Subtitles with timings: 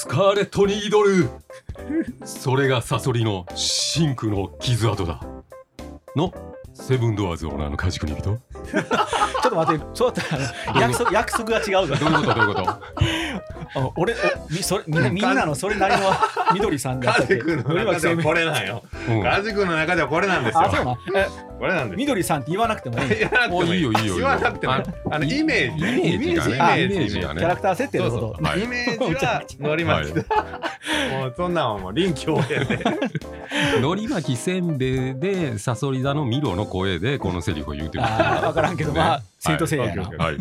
[0.00, 1.28] スカーレット・ニードル。
[2.24, 5.20] それがサソリの真空の傷跡だ。
[6.16, 6.32] の
[6.72, 8.22] セブンドアーズオーナーの家畜に人。
[8.22, 11.94] どういうちょっと待ってそうだったら約束約束が違うぞ。
[11.96, 12.70] ことどういうこと？
[12.70, 12.80] あ
[13.96, 14.16] 俺お
[14.50, 15.02] みそれみん。
[15.02, 16.10] なみんなのそれなりの
[16.54, 17.36] 緑さんだったっけ？
[17.38, 18.82] カジ君の中ではこれなんよ。
[19.08, 19.22] うん。
[19.22, 20.60] カジ君の中ではこれなんですよ。
[20.62, 21.26] あそうなんえ
[21.58, 21.96] これなんですよ。
[21.98, 23.78] 緑さんって言わなくてもいい言わなくてもおい。
[23.78, 24.82] いよいいよ言わなくてもいい。
[25.10, 25.82] あのイメージ。
[25.84, 26.14] ね。
[26.14, 27.40] イメージイメージイメージがね。
[27.40, 28.20] キャラクター設定のこと。
[28.20, 30.34] そうそう、はい イメージは乗りました。
[31.16, 32.78] もうそんなんはもう臨機応変で。
[33.80, 38.04] のり巻きせんべいでサソリ座のミロの声でこのセリフを言うてる。
[38.04, 38.92] あー分からんけど。
[38.92, 40.36] まあセイントセイヤやはい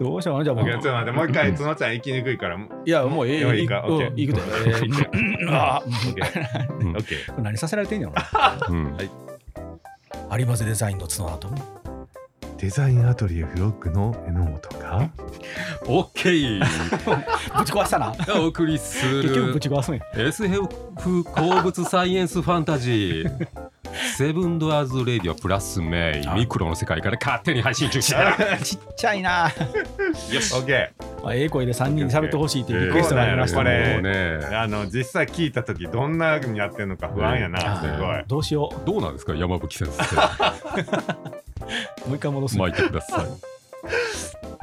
[0.00, 2.56] どうしようかなじゃあもちょっとう待ってもう一回角ちゃん行きにくいから。
[2.56, 4.40] いやもうええもういいかうんオッケーいくで。
[4.66, 6.78] えー あーケー。
[6.80, 7.26] うんオッケー。
[7.32, 8.12] これ何させられてんねや
[8.68, 8.96] ろうん。
[10.38, 11.48] 有デザインの角跡
[12.58, 15.08] デザインアトリエフロッグの榎本が
[15.86, 16.58] オッケー
[17.58, 18.12] ぶち壊したな。
[18.40, 20.68] お送りす結局ぶるち壊すんや SF
[21.24, 21.24] 鉱
[21.62, 23.67] 物サイエンスファンタジー
[24.18, 29.44] セブンドアーズレディオプラスメイミクロの世界から勝手に配信中 ちっちゃいな。
[30.32, 30.52] よし。
[30.56, 30.90] オッケ
[31.22, 34.00] まあええ声で3人で喋ってほしいっていうリクエストがありましたね。
[34.02, 34.60] ー。
[34.60, 37.80] あの実際聞いた時どんなにやってんのか不安やな。
[37.80, 38.24] すごい。
[38.26, 40.16] どうしよどうなんですか山吹先生。
[40.16, 40.18] う
[42.08, 42.58] もう一回戻す。
[42.58, 43.57] 巻いてください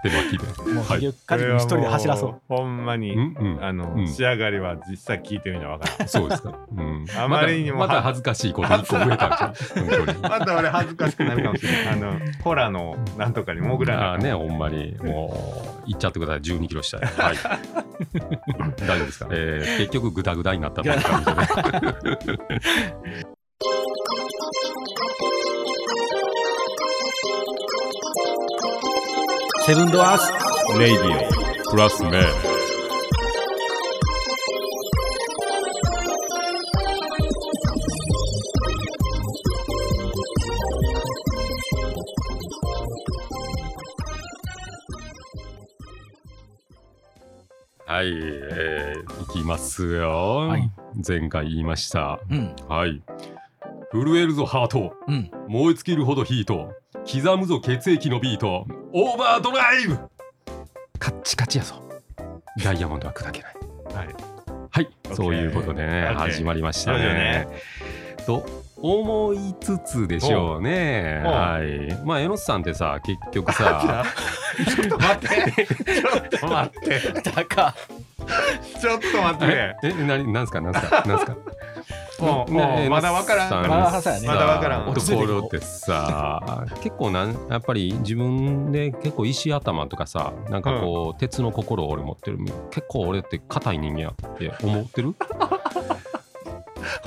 [0.04, 0.46] 手巻きで。
[0.74, 1.00] もうはい。
[1.00, 2.30] 結局カジ君一人で走らそう。
[2.32, 2.36] う。
[2.48, 3.64] ほんまにうんうん。
[3.64, 4.08] あの、うん。
[4.08, 6.08] 仕上がりは実際聞いてみなわからん。
[6.08, 9.86] そうですか、うん、あまりにもまた恥ずかしいこと一個増えたんじゃん
[10.22, 11.94] また俺恥ずかしくなるかもしれない。
[11.94, 14.06] あの、ホラのなんとかに潜らない。
[14.06, 14.96] あーねほんまに。
[15.04, 16.42] もう行っちゃってください。
[16.42, 17.36] 12キロ下へ はい。
[18.78, 21.32] 大丈夫ですか、えー、結局グダグダになったという感じで
[29.66, 31.72] セブンドアーズレイディオ。
[31.72, 32.22] プラスメ
[47.88, 50.72] はい、えー、いきますよ、はい。
[51.08, 52.20] 前回言いました。
[52.30, 52.56] うん。
[52.68, 53.02] はい。
[53.92, 54.94] 震えるぞハート。
[55.08, 55.32] うん。
[55.48, 56.72] 燃え尽きるほどヒート。
[57.12, 58.66] 刻むぞ血液のビート
[58.98, 59.98] オーバードライブ
[60.98, 61.84] カッチカチやぞ
[62.64, 63.56] ダイヤモンドは砕けない
[63.94, 64.16] はい。
[64.70, 67.48] はい、そういうことでね、始まりましたねね。
[68.26, 68.46] と
[68.78, 71.22] 思いつつでしょうね。
[71.26, 72.06] はい。
[72.06, 74.06] まあ、えのさんってさ、結局さ、
[74.66, 75.68] ちょっと待って。
[75.68, 77.20] ちょっと待って。
[77.32, 77.76] だか
[78.82, 81.36] ちょっと待ってえ。、え、なに、なんすか、なんすか、なんすか？
[82.20, 83.52] もう、もねうまだわからん。
[83.52, 83.70] まだ
[84.46, 92.38] わからんところってさ、結構なん、やっぱり自分で結構石頭とかさ、なんかこう、鉄の心を俺持ってる。
[92.72, 95.14] 結構俺って硬い人間やって思ってる？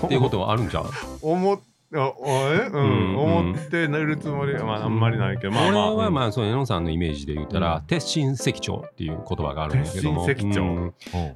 [0.04, 0.84] っていうことはあるんじゃん。
[1.22, 1.58] 思っ
[1.94, 3.12] あおえううん。
[3.14, 4.52] ん、思って寝るつもり？
[4.54, 5.94] は、まあ、あんまりないけど、まあまあ。
[5.94, 7.82] 俺はまあ、あその榎さんのイメージで言ったら、うん。
[7.86, 10.26] 鉄心石彫っていう言葉があるんだけども。
[10.26, 10.94] 鉄心石彫うん。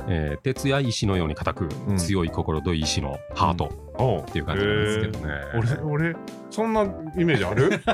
[0.09, 1.97] えー鉄や石のように硬く、うん。
[1.97, 3.71] 強い心と石のハート
[4.29, 5.35] っていう感じなんですけどね、
[5.83, 6.17] 俺、俺、
[6.51, 7.81] そんなイメージある？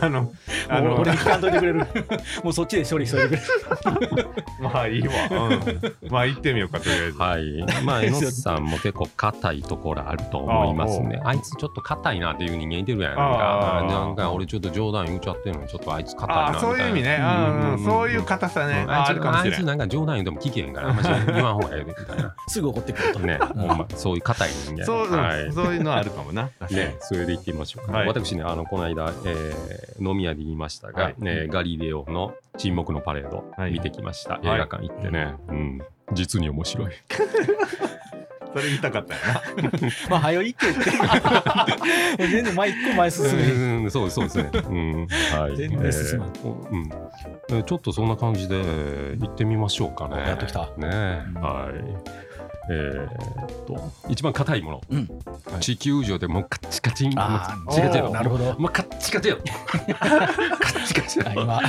[0.00, 0.32] あの、
[0.68, 1.86] あの、俺に聞かんといてくれる。
[2.42, 4.28] もうそっちで処理しといてくれる。
[4.60, 5.14] まあいいわ。
[5.30, 6.10] うん。
[6.10, 7.18] まあ行ってみようか、とりあえず。
[7.18, 7.84] はい。
[7.84, 11.20] まあ榎さんも結構硬いところあると思いますね。
[11.24, 16.60] あいつちょっと硬いなっていう人間いてるやんなんかなんか俺ちょっと冗談言っちゃってるのにちょっとあいつ硬いなみたいな。
[16.60, 17.18] そういう意味ね。
[17.20, 18.84] うんうん、そういう硬さね。
[18.88, 19.52] あるかもしれん。
[19.52, 19.64] あいつ。
[19.64, 20.88] なんか冗談言うても聞けへんから。
[20.88, 22.34] あんまし言わんほうがええでみたいな。
[22.48, 23.38] すぐ怒ってくるとね。
[23.54, 24.84] ほんまそういう硬い人間。
[24.84, 26.50] そう、うんはいそういうのはあるかもな。
[26.70, 27.92] ね、それで行ってみましょうか。
[27.92, 34.34] はい私ね、あのこの間、えー飲み屋で言いましたが、はいね、ガリレオの沈黙のパレード、はい見てきました。
[34.34, 35.82] い映画館行ってね、うん、
[36.12, 36.92] 実に面白い。
[38.56, 39.20] それ言いたかったよ
[39.70, 39.70] な。
[40.08, 40.84] まあ早いって言っ
[42.18, 44.50] て全然前一個前進めうん、そうです、そうですね。
[44.52, 45.06] うん、
[45.38, 45.56] はい。
[45.56, 46.90] 全然進まんえーうん
[47.50, 50.16] えーちょっとそんな感じで行ってみましょうかね。
[50.26, 52.25] やっときたね、はい。
[52.68, 55.08] えーっと、一番硬いもの、うん
[55.60, 58.10] 地球上でもうカッチカチン、カあッチカチよ。
[58.10, 59.38] なるほどもうカッチカチよ。
[59.66, 61.62] カッチカチ今は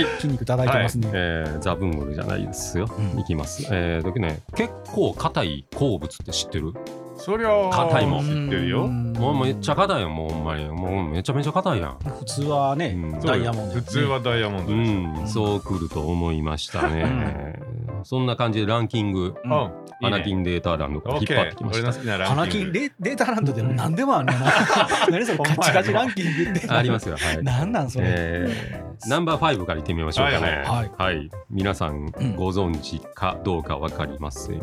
[0.00, 0.04] い。
[0.16, 2.88] 筋肉叩いてますね、えーザブングルじゃないですよ。
[2.98, 3.66] うんいきます。
[3.70, 6.72] えー、だけどね、結構硬い鉱物って知ってる？
[7.18, 8.86] そりゃ、硬いもん知ってるよ。
[8.88, 10.68] もうめっちゃ硬いよ、もうほんまに。
[10.68, 11.98] もうめちゃめちゃ硬いやん。
[11.98, 15.22] 普通はね、うんダイヤモンド、普通はダイヤモンドうでしょ。
[15.24, 17.60] ん、そうくると思いましたね。
[18.04, 19.50] そんな感じでランキング、うん。
[19.50, 21.88] うんアナキンデータランドから引っ張ってきました。
[21.88, 24.52] 俺の好きなランキンデデータランドでも何でもあんねんな。
[25.08, 26.68] 何それカチカチランキングって。
[26.68, 27.38] ありますよはい。
[27.42, 30.62] 何なんそれ、えーナンバー5からいってみましょうかね。
[30.64, 31.30] はいはい。
[31.50, 32.34] 皆さんうん。
[32.36, 34.58] ご存知かどうかわかりません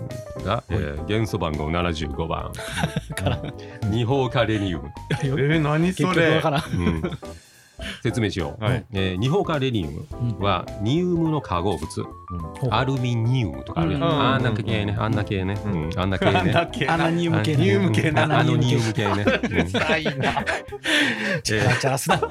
[0.45, 2.51] が、えー元素番号75番、
[3.89, 4.89] 二方化レニウム。
[5.24, 6.27] えー、何結それ。
[6.27, 6.63] 局わからん。
[6.77, 7.01] うん
[8.04, 8.64] 説明しよう。
[8.64, 8.86] はい。
[8.94, 12.04] えー二方化レニウムはニウムの化合物、
[12.60, 12.70] ほう。
[12.72, 14.02] アルミニウムとかあるやん。
[14.02, 14.10] うん。
[14.12, 15.72] あんな系ね、あんな系ね、うん。
[15.86, 16.00] うん。
[16.00, 16.88] あんな系ね。
[16.88, 17.64] アナニウム系あね。
[17.66, 19.26] ニウム系なああのニウム系ね。
[19.50, 20.12] うん臭いな
[21.44, 22.22] チャラチャラすな。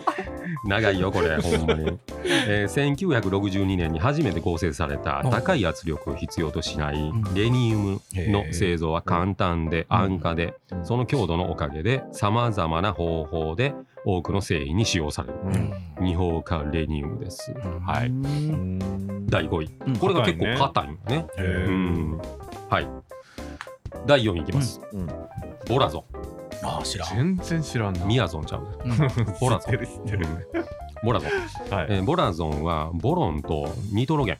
[0.64, 5.30] 長いよこれほんまに、えー1962年に初めて合成されたうん。
[5.30, 7.22] 高い圧力を必要としないん。
[7.34, 13.74] レニウムの製造は簡単で安価でうんその強度のおかげでさまざまな方法で
[14.10, 15.34] 多くの製品に使用される。
[15.44, 15.72] うん。
[16.00, 19.26] 二方化レニウムです、はういん。
[19.26, 19.70] 第5位。
[19.86, 19.96] うん。
[19.98, 21.26] これが結構硬いんだね。
[21.36, 22.18] へうーん。
[22.70, 22.88] はい。
[24.06, 25.06] 第4位いきます、うん。
[25.68, 26.04] ボラゾ
[26.62, 28.04] ああ知らん、全然知らんな。
[28.04, 28.68] ンミヤゾンちゃうね。
[28.84, 29.24] うん。
[29.40, 29.72] ボラゾン。
[29.72, 30.26] 知ってる知ってる。
[30.54, 30.64] うん。
[31.04, 31.76] ボラゾン。
[31.76, 31.86] はい。
[31.90, 34.38] えーボラゾンはボロンとニトロゲ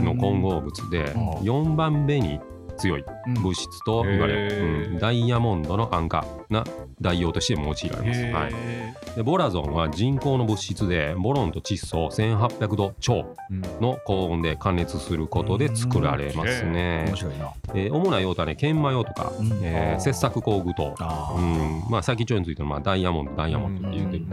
[0.00, 1.30] ンの混合物でうん。
[1.40, 2.40] 4番目に
[2.80, 3.34] 強いうん。
[3.34, 4.98] 物質と言われる、うん。
[4.98, 6.64] ダイヤモンドの安価な
[7.00, 13.60] 代用として用いられます、はい、でボラゾンは人工の物質でボロンと窒素1800度超うん。
[13.80, 17.04] の高温で加熱することで作られますね。
[17.06, 17.52] 面、白いな。
[17.74, 19.60] えー主な用途はね研磨用とか、うん。
[19.62, 20.94] えー切削工具と、
[21.36, 21.84] うん。
[21.90, 24.24] まあ、先っちょについてのまあダイヤモンドダイヤモンドって言ってる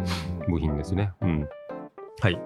[0.47, 1.11] 部品ですね。
[1.21, 1.47] うん、
[2.21, 2.39] はい。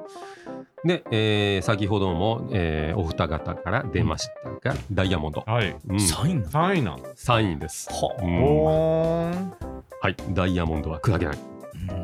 [0.84, 4.28] で、えー先ほども、えーお二方から出まし
[4.62, 5.76] たが、ダイヤモンド、はい。
[5.88, 8.44] うん、サインな3位なの？3位です、はうん。
[8.44, 9.54] おーん
[10.02, 11.38] はい、ダイヤモンドは砕けない。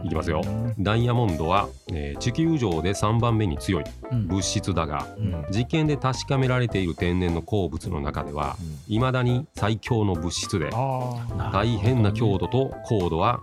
[0.04, 0.42] いきますよ。
[0.44, 4.28] うんダイヤモンドは、えー地球上で3番目に強いうん。
[4.28, 5.46] 物質だが、うん。
[5.52, 8.58] 実験で確かめられている天然の鉱物の中では、
[8.88, 13.40] いまだに最強の物質で、あな大変な強度と高度は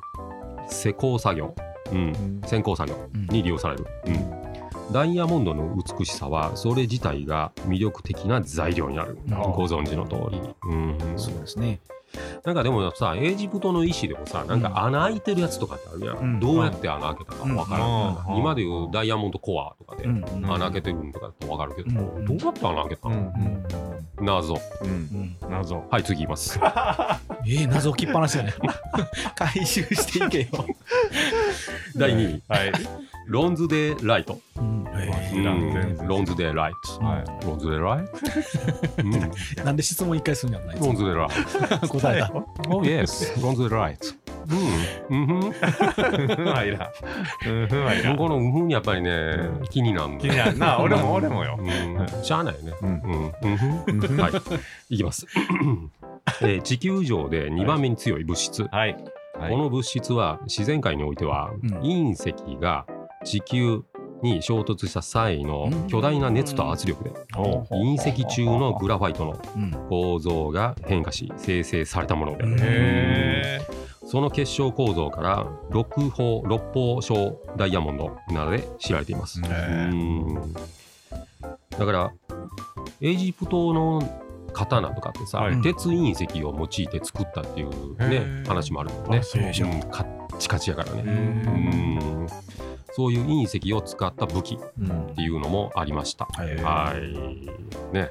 [0.69, 1.55] 施工作業、
[1.93, 2.41] うん。
[2.45, 3.27] あ、先行作業うん。
[3.27, 4.44] に利用される、うん
[4.93, 11.81] ダイヤモンドの美しさはそれ自体が魅力的な材料になる、ご存知の通り、うん、そうですね。
[12.45, 16.41] なんかでもさエジプトの石でもさなんか穴開いてるやつとかってあるやん、うん。
[16.41, 18.39] どうやって穴開けたか分からん、うん。
[18.39, 20.25] 今でいうダイヤモンドコアとかでうん。
[20.25, 22.25] うん穴開けてるんとかだと分かるけど、うん。
[22.25, 23.15] どうやって穴開けたの、
[24.19, 24.25] うん。
[24.25, 24.91] 謎うん。
[24.91, 25.37] うん。
[25.51, 25.85] 謎。
[25.91, 26.61] はい次いきます。
[26.63, 28.55] えー、謎置きっぱなしだね。
[29.35, 30.47] 回収していけよ、
[31.99, 32.43] 第2位。
[32.49, 32.73] はい。
[33.27, 34.63] ロンズデーライト、ロ
[36.21, 37.05] ンズデーライト。
[37.05, 37.47] はい。
[37.47, 38.11] ロンズデーライト、
[39.03, 41.89] うん、ーなんで質問一回するんやろないロンズデーライト。
[41.89, 42.33] 答えた。
[42.69, 43.97] Oh yes, runs the right.
[45.11, 45.39] うん、うんふん。
[45.41, 46.91] うんはいら
[47.47, 47.85] うんふん。
[47.87, 48.67] はいらこのうんふん。
[48.69, 49.39] にやっぱりね、
[49.71, 50.19] 気になるの。
[50.19, 52.73] 気になるな俺も俺もようん、しゃあないよね。
[52.83, 53.57] ううんん、うん
[53.99, 54.21] ふん。
[54.21, 54.33] はい、
[54.91, 55.27] いきます。
[56.43, 58.65] えー地球上で2番目に強い物質。
[58.71, 58.97] はい
[59.39, 59.51] はい。
[59.51, 61.71] この物質は自然界においては、うん。
[61.81, 62.87] 隕石が
[63.25, 63.83] 地球
[64.23, 69.71] に衝突した際の巨大な熱と圧力で、お隕石中のグラファイトのうん。
[69.89, 73.61] 構造が変化し生成されたもので、
[74.07, 79.41] その結晶構造から六方六方小ダイヤモンドなどで知られています。
[79.43, 79.49] だ
[81.87, 82.13] から
[83.01, 84.03] エジプトの
[84.55, 85.61] 刀とかってさ、はい。
[85.61, 87.69] 鉄隕石を用いて作ったっていう
[88.01, 88.47] へねー。
[88.47, 89.19] 話もあるよね。
[89.19, 89.23] あ。
[89.23, 89.53] そううん
[89.91, 92.27] カッチカチやからね。
[92.93, 96.27] そういう隕石を使った武器うんっていうのもありました。
[96.27, 97.95] はいはい。
[97.95, 98.11] ね。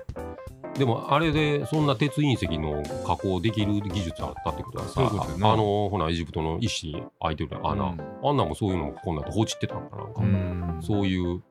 [0.78, 8.02] でもあれでそんな鉄隕石の加工できる技術あったってことはさ、そういうことやなあのほなエジプトの石開いてる穴、うん。
[8.24, 10.80] あんなんもそういうのもこんなんと放置ってたんかななんか、うん。
[10.82, 11.44] そういう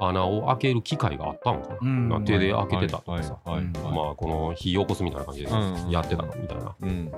[0.00, 2.08] 穴を開ける機械があったんかな、うん。
[2.08, 3.56] な手で開けてたとかさ、はい。
[3.56, 3.64] はい。
[3.64, 3.94] はい。
[3.94, 5.90] まあこの火起こすみたいな感じでうん。
[5.90, 7.12] やってたのみたいな、うん。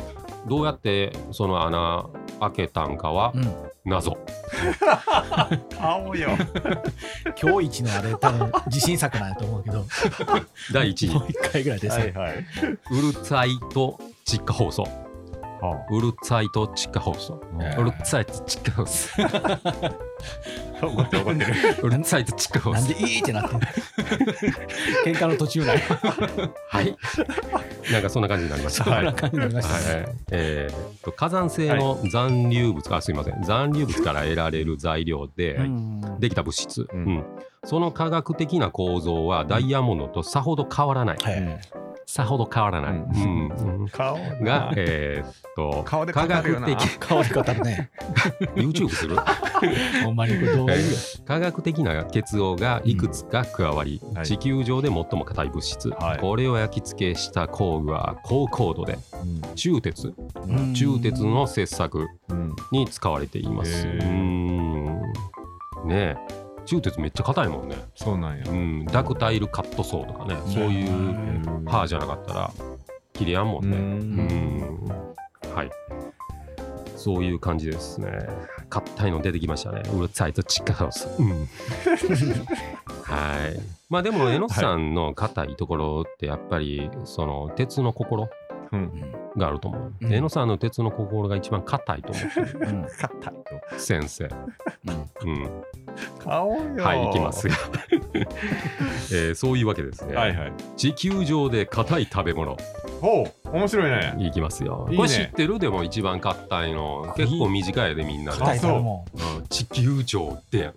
[0.48, 2.06] どうやってその穴
[2.40, 3.54] 開けたんかはうん。
[3.84, 4.16] 謎、
[5.80, 6.30] 青よ。
[7.40, 9.84] 今日一のあれ多分自信作なんやと思うけど。
[10.72, 12.34] 第1位もう一回ぐらいです、はいはい。
[12.36, 14.86] ウルツァイト窒化放送
[15.68, 19.08] はウルツァイト窒化放送えウルツァイト窒化放送
[20.80, 21.54] あ怒ってる 怒ってる。
[21.82, 23.60] ウルツァイト窒化放なん送でいいってなってんの？
[25.06, 25.78] 喧嘩の途中ない
[26.68, 26.96] はい。
[27.92, 28.84] なんかそんな感じになりました。
[28.84, 29.94] そんな感じになりました。
[29.94, 30.14] ね、はい。
[30.32, 33.42] えーっと火山性の残留物、あすいません。
[33.42, 36.20] 残留物から得られる材料でうん。
[36.20, 37.04] できた物質、うん。
[37.04, 37.24] うん。
[37.64, 41.60] その科学的な構造はダイヤモンドとさほど変わらない、はい
[42.06, 43.04] さほど変わらない。
[44.42, 46.68] が、えーっと、顔で科語るよな。
[46.68, 47.90] 学的、香り方ね。
[48.54, 49.16] YouTube する？
[50.04, 50.90] ほんまにこれ動画いるよ
[51.24, 54.26] 科学的な結合がいくつか加わり、はい。
[54.26, 56.18] 地球上で最も硬い物質、はい。
[56.18, 58.98] これを焼き付けした工具は高高度で
[59.54, 60.12] 鋳鉄
[60.46, 60.72] うん。
[60.74, 62.54] 鋳鉄の切削うん。
[62.72, 63.86] に使われています。
[63.86, 65.00] うん。
[65.86, 72.50] ねえ鋳鉄めっちゃ硬いもんね、そうなんやうん、ダクタイルカットソーとかね、そういううん刃じゃなかったら
[73.12, 73.76] 切れやんもんね。
[73.76, 75.70] うんうんはい。
[76.96, 78.10] そういう感じですね。
[78.70, 79.82] 硬いの出てきましたね。
[79.92, 81.08] うるさいとチッカハウス。
[81.18, 81.48] うん
[83.02, 83.60] はい。
[83.90, 88.30] まあでも、えのさんの硬いところってやっぱり、その鉄の心
[88.72, 89.92] うんがあると思う。
[90.00, 92.60] うんえのさんの鉄の心が一番硬いと思ってる。
[92.60, 93.34] うん硬い
[93.78, 94.28] 先生。
[95.24, 95.62] うんうん。
[96.18, 97.54] 顔よはい、いきますよ。
[99.12, 100.14] えーそういうわけですね。
[100.14, 102.56] はいはい地球上で硬い食べ物。
[103.02, 104.86] ほう面白いねいきますよ。
[104.88, 105.58] いいねこれ知ってる？
[105.58, 107.12] でも一番硬いの。
[107.16, 108.38] 結構短いでみんなで。
[108.38, 109.04] 硬い食べ物
[109.38, 110.74] うん地球上でやね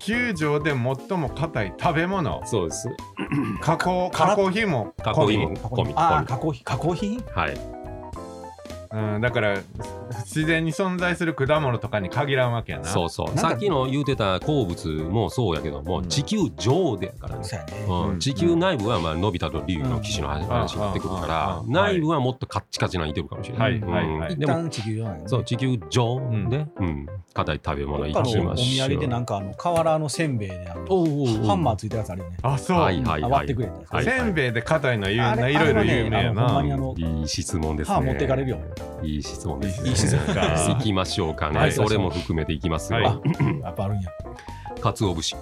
[0.00, 0.78] 地球上で最
[1.16, 2.88] も硬い食べ物そうです。
[3.60, 7.10] 加工加工品も加工品も加工込みああ込加工品加工品？
[7.12, 7.22] み。
[7.32, 7.79] はい。
[8.92, 9.60] うんだから
[10.24, 12.84] 自然に存在する果物とかに限らんわけやな。
[12.84, 13.38] そうそう。
[13.38, 16.08] さっきの言うてた鉱物もそうやけども、うん。
[16.08, 17.44] 地球上でやからね。
[17.44, 17.86] そうやね。
[17.88, 18.08] うん。
[18.10, 18.18] うん。
[18.18, 20.42] 地球内部はまあのび太と竜の騎士のうん。
[20.44, 21.72] 話になってくるから、うん。
[21.72, 23.80] 内部はもっとカッチカチな似てるかもしれない。
[23.80, 23.90] はい。
[23.90, 24.18] はい。
[24.18, 24.36] はい。
[24.36, 25.22] でも一旦地球上ね。
[25.26, 26.48] そう地球上ん。
[26.48, 28.56] で、うん、硬い食べ物いきましょう。
[28.56, 32.36] 土産でなんかあの瓦のせんべいであのおうおうおうハンマーついたやつあるよね。
[32.42, 33.92] あそう、はいはいあ割ってくれたやつ。
[33.94, 36.62] はいせんべいで硬いの有名いろいろ有名やな
[36.96, 37.94] いい質問ですね。
[37.94, 38.58] 歯持ってかれるよ。
[39.02, 39.90] いい質問です、ね。
[39.90, 40.74] いい質問か。
[40.74, 41.58] 行きましょうかね。
[41.58, 42.98] はいそれも含めていきますよ。
[42.98, 43.06] はい。
[43.06, 43.20] あ
[43.66, 44.10] やっぱあるんや。
[44.80, 45.36] 鰹節。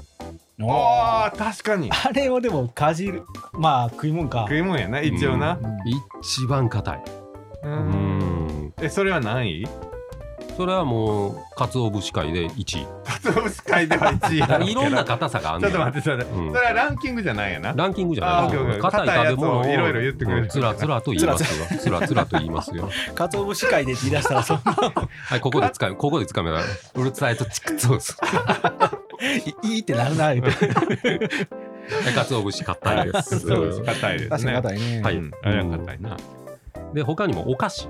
[0.60, 1.90] おあー確かに。
[1.90, 3.22] あれをでもかじる。
[3.52, 4.44] まあ食いもんか。
[4.48, 5.58] 食い物やな一応な、
[6.20, 7.02] 一番硬い。
[7.62, 7.74] ううん。
[8.66, 8.72] ん。
[8.82, 9.62] えそれは何？
[9.62, 9.68] 位
[10.58, 12.86] それはもう、鰹節界で1位。
[13.04, 14.70] 鰹節界では1位やろうけど。
[14.72, 15.70] いろんな硬さがあんねん。
[15.70, 16.52] ちょっと待ってちょっと待って、うん。
[16.52, 17.72] それはランキングじゃないやな。
[17.76, 18.50] ランキングじゃあない。
[18.50, 20.42] ーオッケーオッケー硬い食べ物を硬いやつをいろいろ言ってくれる。
[20.42, 21.78] うんつらつらと言いますよ。
[21.78, 22.90] つらつらと言いますよ。
[23.14, 24.72] かつお節会でって言い出したらそんな。
[24.72, 26.56] はい、ここで使う、ここで使うめた。
[26.56, 26.64] ら、
[26.96, 28.16] うるさいとチクそうです。
[29.62, 30.34] いいいってなるな。
[30.34, 33.38] 言うてはい鰹節硬いです。
[33.38, 34.52] そうです硬いですね。
[34.54, 35.02] 硬いね。
[35.02, 35.16] はい。
[35.18, 35.30] うん。
[35.40, 36.16] あれは硬いな、
[36.94, 37.88] で、他にもお菓子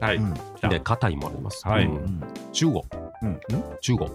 [0.00, 0.34] はい、うん。
[0.60, 0.68] た。
[0.68, 1.66] で硬いもあります。
[1.66, 1.84] はい。
[1.86, 2.22] うん。
[2.52, 2.82] 中国。
[3.22, 3.40] うん。
[3.80, 4.10] 中国。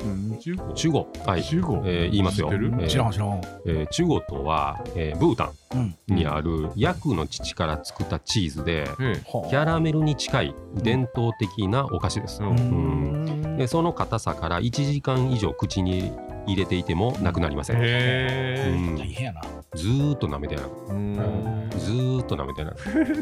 [0.00, 0.38] うん。
[0.38, 0.74] 中国。
[0.74, 1.04] 中国？
[1.26, 1.42] はい。
[1.42, 1.76] 中国？
[1.84, 2.48] えー言いますよ。
[2.48, 2.72] 知ってる？
[2.80, 3.40] えー知らん知らん。
[3.66, 5.80] えー中国とは、えーブータうん。
[5.80, 12.42] ンにあるヤクの乳から作ったチーズで、キャラメルに近い伝統的なお菓子です。
[12.42, 13.54] ううん。
[13.54, 13.56] ん。
[13.56, 16.12] でその硬さから1時間以上口に
[16.46, 17.76] 入れていてもなくなりません。
[17.76, 18.96] へえうん。
[18.98, 19.42] 大変やな
[19.74, 21.70] ずーっと舐めてなくうん。
[21.78, 22.78] ずーっと舐めてなく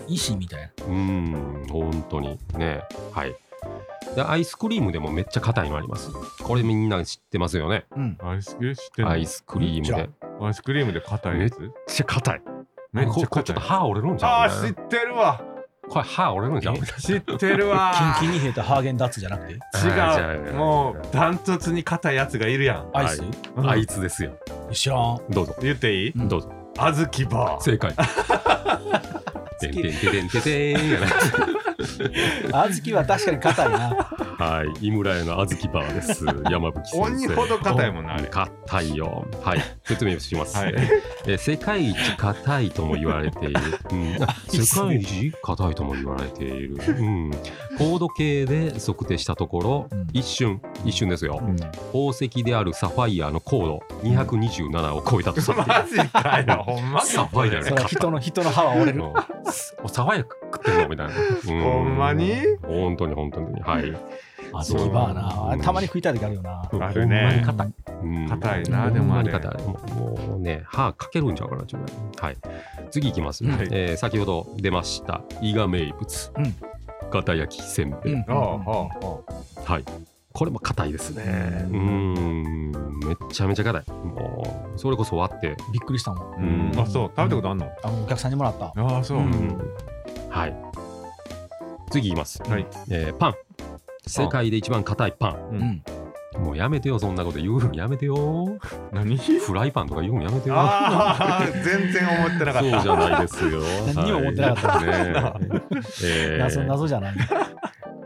[0.09, 0.87] 石 みたいな。
[0.87, 2.39] うん本当に。
[2.57, 2.83] ね
[3.13, 3.35] はい。
[4.17, 6.11] でアイスクリームでもめっちゃ硬いのあります。
[6.43, 7.87] これみんな知ってますよね。
[7.97, 8.19] うん。
[8.23, 10.11] アイスクリーム知ってんのアイスクリームじゃで。
[10.41, 11.41] アイスクリームで硬い。
[11.41, 12.43] やつめっちゃ硬い。
[12.93, 15.41] めっちゃこれちょっと硬い歯折れるんじゃんあー知ってるわ。
[15.89, 17.93] これ歯折れるんじゃんえ知ってるわ。
[18.19, 19.53] キンキンに冷えたハーゲンダッツじゃなくて？
[19.55, 20.55] 違う。
[20.55, 22.91] もうダントツに硬いやつがいるやん。
[22.93, 23.23] アイス？
[23.23, 23.71] はうん。
[23.71, 24.33] あいつですよ
[24.73, 25.21] 知らん。
[25.31, 25.55] どうぞ。
[25.63, 26.11] 言っていい？
[26.11, 26.53] うんどうぞ。
[26.79, 27.63] あずきバー。
[27.63, 27.95] 正解。
[29.61, 30.91] てんてんてんてんてんてん。
[30.91, 31.07] やな
[32.69, 33.79] 小豆は確かに硬いな。
[34.39, 36.25] はい、井村屋の小豆バーです。
[36.51, 37.27] 山吹先生。
[37.27, 38.25] 鬼ほど硬いもんなあれ。
[38.29, 39.27] 硬いよ。
[39.43, 40.57] はい、説明します。
[40.57, 40.75] はい
[41.27, 43.61] え世界一硬いとも言われている。
[43.91, 46.77] うん、世界一硬いとも言われている。
[46.77, 47.31] うん、
[47.79, 51.41] 高度計で測定したところ、うん一瞬、一瞬ですよ。
[51.43, 55.69] うん宝石であるサファイアの高度227を超えたとされて。
[55.73, 59.03] マジかよほんまサファイアね人の人の歯は折れる
[59.87, 61.15] サファイア食ってんのみたいな。
[61.15, 62.33] うほんまに？
[62.63, 63.61] 本当に本当に。
[63.61, 63.93] はい。
[64.65, 67.73] 小豆バーなあれたまに食いたい時あるよなあるねほんまに硬い。
[68.03, 71.87] うん硬いなでもあれ硬いもうね、歯かけるんちゃうかな、自分。
[72.21, 72.37] はい。
[72.91, 73.45] 次いきます。
[73.45, 76.33] はいえー先ほど出ました、伊賀名物。
[76.37, 76.55] うん
[77.11, 78.15] 片焼きせんべい。
[78.15, 79.21] うんああは
[79.67, 79.85] あはい。
[80.33, 81.67] これも硬いですね。
[81.71, 82.73] ううんん。
[83.07, 83.91] めっちゃめちゃ硬い。
[83.91, 84.43] も
[84.75, 85.57] う、それこそ割って。
[85.73, 87.71] びっくりしたもんうんあそう食べたことあんの？
[87.83, 89.59] あのお客さんにもらったああそううん
[90.31, 90.57] はい。
[91.91, 92.43] 次いきます。
[92.49, 93.35] はいえーパン。
[94.07, 95.35] 世界で一番硬いパン。
[95.35, 95.83] ううんん
[96.39, 98.59] もうやめてよ、そんなこと言うのやめてよ。
[98.93, 99.17] 何？
[99.17, 100.55] フライパンとか言うのやめてよ。
[100.57, 102.71] ああ全然思ってなかった。
[102.71, 103.61] そうじゃないですよ。
[103.95, 104.69] 何にも思ってなかった。
[104.69, 104.87] はい。
[104.87, 105.63] ね
[106.05, 107.15] えー謎謎じゃない。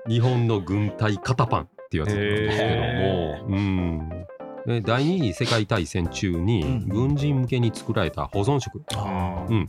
[0.08, 4.26] 日本の軍隊肩パンっていうやつなんですけども、へうん、
[4.68, 6.88] え第二次世界大戦中にうん。
[6.88, 8.82] 軍人向けに作られた保存食。
[8.94, 9.68] あうん。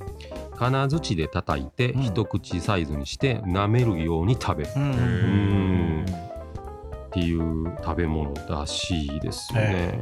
[0.58, 2.02] 金槌で叩いてうん。
[2.02, 4.70] 一口サイズにして舐めるように食べる。
[4.72, 4.92] ーうん。
[4.92, 6.06] うん
[7.17, 10.00] っていう食べ物らしいですね。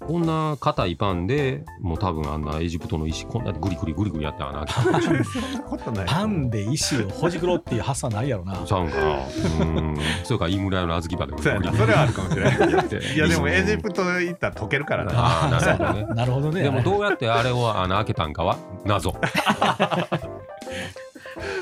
[0.00, 6.06] こんな硬いパンでもう多分あんなエジプトの石こんなグリグリグリグリやったらなそんなことない。
[6.06, 8.56] パンで石をほじくろっていう発想ないやろな。
[8.66, 9.18] ちゃうんかな
[9.60, 9.96] うん。
[10.24, 11.70] それからイムラヤの小豆バでそうやグリ。
[11.70, 11.84] グリな。
[11.84, 13.14] それはあるかもしれない。
[13.14, 15.12] いやでもエジプト行ったら溶けるからな。
[15.14, 16.06] ああなるほどね。
[16.16, 16.62] なるほどね。
[16.64, 19.14] でもどうやってあれを穴開けたんかは謎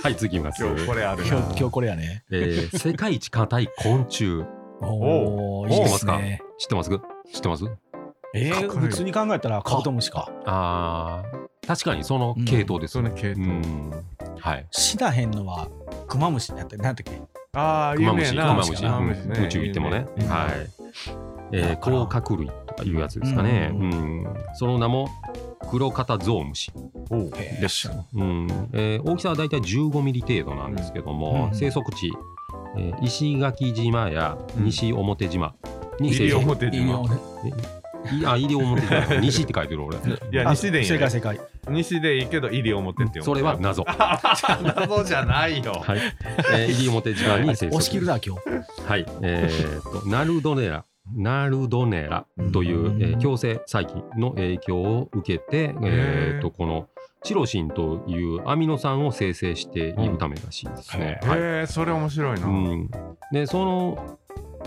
[0.02, 0.64] はい次いきます。
[0.64, 1.28] 今日これあるな。
[1.28, 2.25] 今日今日これやね。
[2.30, 4.45] えー世界一硬い昆虫。
[4.80, 6.40] おおいいですね。
[6.59, 6.95] 知ってます知
[7.38, 7.64] ってます？
[8.35, 10.30] えー、普通に考えたらカブトムシか。
[10.47, 12.99] あー確かにその系統です。
[13.02, 13.47] ね、その系統。
[13.47, 13.90] うん。
[14.38, 14.66] はい。
[14.71, 15.69] 死なへんのは
[16.09, 17.21] クマムシやった何やったっけ？
[17.52, 19.35] ああ有クマムシ、クマムシ、クマムシね。
[19.37, 20.07] うん宇宙行ってもね。
[20.16, 20.30] 有名。
[20.30, 20.50] はい。
[21.52, 23.71] えー、甲殻類とかいうやつですかね。
[23.71, 23.90] ううん
[24.23, 24.35] ん。
[24.54, 25.11] その名も
[25.69, 26.73] 黒肩ゾウムシ
[27.61, 27.90] です。
[28.14, 28.47] うん。
[28.73, 32.11] えー大きさはだいたい15ミリ程度なんですけども、うん生息地、
[32.79, 35.55] えー石垣島や西表島
[36.00, 36.35] に生西息。
[36.35, 37.19] 表島いいよね
[38.23, 39.21] いあ、西表島。
[39.21, 39.97] 西って書いてる俺。
[39.99, 40.00] い
[40.33, 43.85] やあ西でいい正解正解西でいいけど入り表ってそれは謎。
[43.85, 44.19] は
[44.76, 45.93] 謎じゃないよい。
[46.52, 47.76] えー、 西表島に生息。
[47.76, 53.02] 押し切るな今日はい、えー、とナルドネラナルドネラという、うん。
[53.02, 56.88] えー強制細菌の影響を受けて、えー、とこの
[57.23, 61.21] チロシンというアミノ酸を生成しているためらしいですね。
[61.23, 61.38] はい。
[61.38, 62.47] へえそれ面白いな。
[62.47, 62.90] うん、
[63.33, 64.19] でその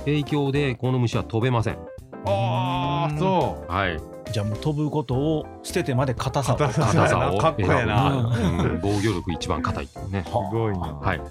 [0.06, 1.78] 影響でこの虫は飛べません。
[2.26, 3.74] ああそう。
[3.74, 6.58] んうじゃあもう飛ぶことを捨ててまで硬さを。
[6.58, 8.12] 硬さをかっこええな。
[8.12, 8.80] うん。
[8.82, 10.24] 防御力一番硬いっていうね。
[10.26, 10.80] すごいな。
[10.80, 11.22] はい。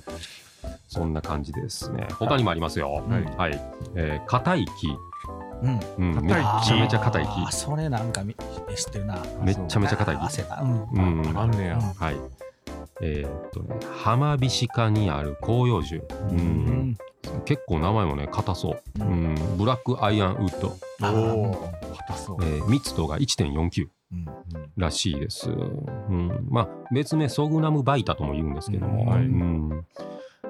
[0.89, 2.07] そんな感じですね。
[2.19, 2.93] 他にもありますよ。
[3.09, 3.61] はいはい。
[3.95, 4.89] えー硬い木。
[5.63, 7.29] うんうん、めっちゃめちゃ硬い木。
[7.29, 8.35] あーそれなんかみ
[8.75, 10.25] 知ってるなめっちゃめちゃ硬い木。
[10.25, 12.17] 汗がうんうんあんねやうんはい。
[13.01, 15.97] えーっとね、浜ビシ科にある広葉樹。
[15.97, 16.97] ううんん
[17.45, 18.83] 結構名前もね、硬そう。
[19.01, 20.77] ううんん、ブラックアイアンウッド。
[21.07, 24.27] おお硬そうえー密度が1.49うん
[24.77, 25.49] らしいです。
[25.49, 29.03] うん、まあ、別名ソグナムバイタとも言うんですけども。
[29.03, 29.85] うんはいうん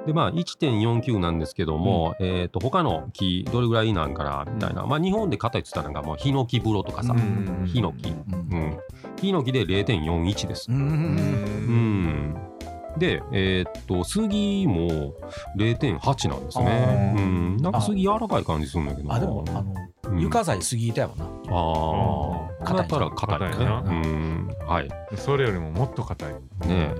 [0.06, 8.58] でまあ、1.49なんですけども、えー、と他の木どれぐらいなんかなみたいな、まあ、日本で硬いって言ったらなんかもうヒノキ風呂とかさ、うんヒノキ、ううん。
[8.58, 8.78] ん、
[9.21, 10.67] ヒノキで0.41です。
[10.71, 10.75] う。
[10.75, 10.88] んううん。
[12.97, 15.15] ん、で、えーっと杉も
[15.56, 17.15] 0.8なんですね。
[17.17, 19.75] うん、なんか杉柔らかい感じするんだけどあでもあの
[20.10, 20.21] うん。
[20.21, 21.25] 床材杉板やもんな。
[21.25, 21.28] あ
[22.60, 23.49] あ硬ったら硬いね。
[23.50, 23.78] 硬いな。
[23.78, 24.49] うん。
[24.67, 24.88] はい。
[25.15, 26.32] それよりももっと硬い。
[26.67, 26.93] ね。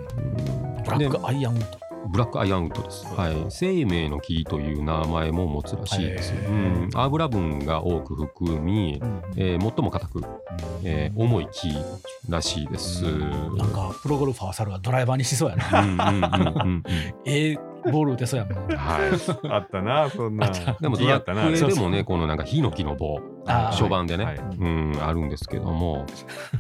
[0.84, 6.52] ブラックアイアンウッドブラックアイアンウッドです、はい、生命の木という名前も持つらしいです、へうー
[6.88, 9.00] ん、油分が多く含み、
[9.36, 10.24] えー最も硬く、
[10.84, 11.74] えー重い木
[12.28, 13.56] らしいです、うん。
[13.56, 15.80] なんかプロゴルファー猿がドライバーにしそうやな。
[15.80, 16.82] うんうんうんうん
[17.24, 17.58] ええ
[17.90, 18.68] ボール打てそうやもん。
[18.68, 19.48] ねはい。
[19.48, 20.48] あったなそんな。
[20.80, 21.42] でもドラ木やったな。
[21.42, 26.07] クエでもね、このなんかヒノキの棒、初版でね、はいうん、あるんですけども、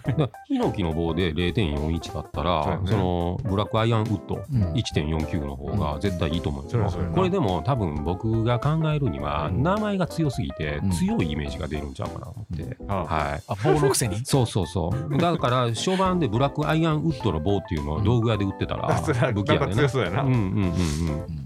[0.04, 4.72] でヒノキの棒で0.41だったら、そのブラックアイアンウッドうん。
[4.72, 6.82] 1.49の方が絶対いいと思うんですよ。
[6.82, 7.14] うやな。
[7.14, 9.62] これでも多分僕が考えるには、うん。
[9.62, 10.90] 名前が強すぎてうん。
[10.90, 12.76] 強いイメージが出るんちゃうかなと思って。
[12.88, 13.42] あはい。
[13.46, 14.24] あ棒のくせに？
[14.24, 15.18] そうそうそう。
[15.18, 19.00] だから初版でブラックアイアンウッドの棒っていうのを道具屋で売ってたら
[19.32, 19.74] 武器屋でね。
[19.74, 19.88] なんか強。
[19.88, 20.22] そうやな。
[20.22, 20.38] うんうん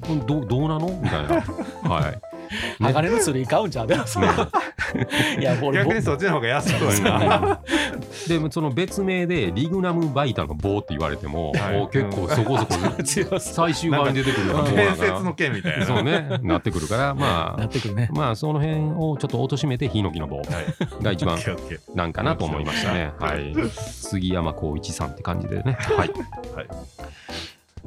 [0.08, 0.18] うん。
[0.18, 0.26] うん。
[0.26, 0.88] どどうなの？
[1.02, 1.34] みたいな。
[1.88, 2.20] はい。
[2.46, 4.28] ね鋼の釣り買うんちゃうでもそれ
[5.40, 7.60] いや俺逆にそっちの方が安そうやな。
[8.28, 11.80] でその別名でリグナムバイタの棒って言われても、はい。
[11.80, 16.38] お結構そこそこ 最終版に出てくるような伝説の剣みたいなそうね。
[16.42, 20.42] なってくるからまあなってくるねまあその辺をちょっと貶めてヒノキの棒。
[21.02, 21.38] が一番
[21.94, 23.12] なんかなと思いましたね。
[23.18, 23.54] はい。
[23.70, 25.76] 杉山浩一さんって感じでね。
[25.80, 26.08] はい。
[26.54, 26.66] はい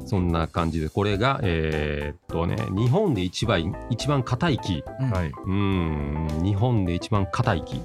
[0.06, 4.82] そんな感じで、これが、えーっとね、日本で一番、一番硬い木。
[5.00, 5.28] うんはい。
[5.28, 7.76] うーん、日本で一番硬い木。
[7.76, 7.80] っ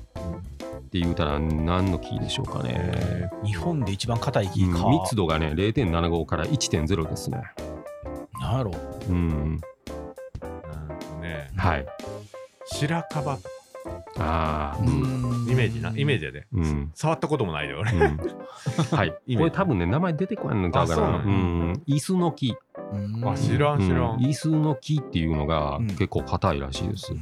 [0.90, 2.74] て言うたら何の木でしょうかね。
[2.78, 7.42] え日本で一番硬い木うんか、密度がね、0.75から1.0ですね。
[8.40, 8.72] なんやろ
[9.10, 9.28] うん。
[9.56, 9.62] ん
[10.40, 10.48] と
[11.22, 11.86] ね、はい。
[12.68, 13.38] 白樺
[14.18, 14.84] ああ。
[15.50, 16.48] イメージな、イメージやで。
[16.54, 16.92] うん。
[16.94, 17.92] 触ったこともないで、俺。
[17.92, 18.20] うん
[18.92, 19.12] はい。
[19.38, 21.02] これ多分ね、名前出てこないのちゃうかな。
[21.04, 21.74] あそうなうんん。
[21.88, 22.56] 椅子の木。
[22.94, 24.26] うんあ、知らん、知らうんん。
[24.26, 27.14] 椅子の木っていうのがうん結構硬いらしいです。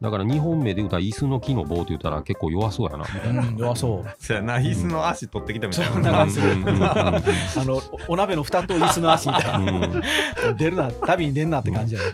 [0.00, 3.04] だから日本名で言うたら椅子の木の棒って言ったら結構弱そうやな。
[3.04, 3.42] みたいな。
[3.42, 6.12] うん弱そう そうやな、椅子の足取ってきたみたいな。
[6.12, 7.76] な感じあの
[8.08, 9.98] おお鍋の蓋と椅子の足みたいな
[10.48, 12.06] うん出るな旅に出んなって感じやね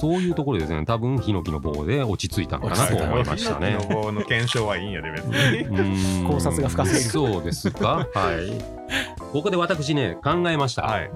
[0.00, 0.86] そういうところでですね。
[0.86, 3.72] 多分ヒノキの棒で落ち着いたのかなと思いましたね。
[3.72, 6.26] ヒノキの棒の検証はいいんやで別に。
[6.26, 7.10] 考察が深すぎる。
[7.10, 8.08] そうですか。
[8.14, 8.50] はい。
[9.32, 11.10] ここで私ね考えました、はい。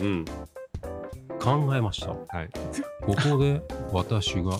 [0.00, 0.24] うん
[1.44, 2.08] 考えました。
[2.08, 2.48] はい。
[3.02, 3.60] ここで
[3.92, 4.52] 私が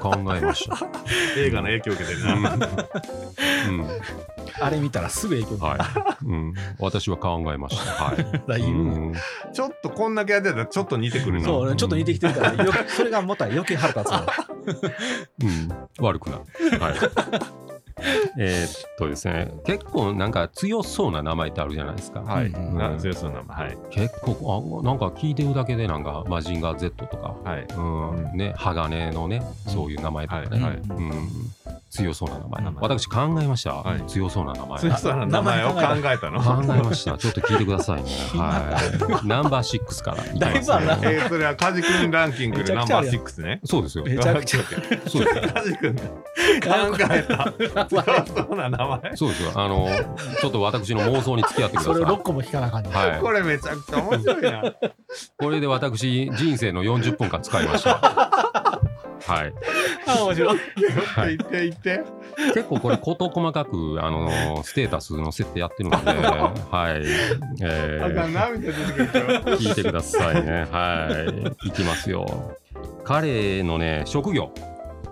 [0.00, 0.78] 考えました。
[1.36, 2.54] 映画の影響を受けてるな。
[2.54, 2.60] うん、
[3.80, 3.88] うん。
[4.58, 8.04] あれ見たらすぐ影響はい、うん、私は考えました。
[8.04, 8.42] はい。
[8.48, 8.70] だいぶう
[9.10, 9.14] ん。
[9.52, 11.44] ちょっとこんだけやってたらちょっと似てくるな。
[11.44, 14.26] そうねちょっと似てきてるからよそれがもったら余計腹立つわ。
[15.42, 16.40] うん、悪くない。
[16.78, 17.69] はい。
[18.38, 22.20] えーっとですね、結構なんか強そうな名前ってあるじゃないですか。
[22.20, 22.46] はい。
[22.46, 23.42] うんな強そうな。
[23.46, 23.76] はい。
[23.90, 27.66] 結構あ、なんか聞いてるだけでなんかマジンガー Z とか、はい。
[27.76, 31.28] うん、うんね、鋼のね、そういう名前とかね、はいはいうん、
[31.90, 32.64] 強そうな名前。
[32.64, 34.80] 名前私考えました、はい強そうな名前。
[34.80, 36.40] 強そうな名前を考えたの。
[36.40, 37.18] 考えました。
[37.18, 38.10] ちょっと聞いてくださいね。
[38.38, 39.26] はい。
[39.26, 40.40] ナンバー6からいきます、ね。
[40.40, 43.60] だいぶあるなえー、それはカジ君ランキングでナンバーゃくちゃあるやん6ね。
[43.64, 44.04] そうですよ。
[44.04, 44.60] めちゃくちゃ
[45.08, 45.42] そうですよ。
[45.52, 46.02] カジ君が
[46.60, 46.70] 考
[47.10, 49.16] えた強そうな名前。
[49.16, 49.52] そうですよ。
[49.54, 49.88] あの、
[50.40, 51.94] ちょっと私の妄想に付き合ってください。
[51.94, 53.20] それを6個も引かなあかんねんはい。
[53.20, 54.74] これめちゃくちゃ面白いな。
[55.38, 58.80] これで私、人生の40分間使いました。
[59.30, 59.52] はい。
[60.06, 60.58] あ面白い
[61.14, 62.04] はい言って言って。
[62.54, 67.02] 結構これ、事細かく、あのステータスの設定やってるので、はい。
[67.62, 69.40] えあかんー、涙出てくるから。
[69.56, 70.66] 聞いてくださいね。
[70.70, 71.68] はい。
[71.68, 72.56] いきますよ。
[73.04, 74.52] 彼のね、職業。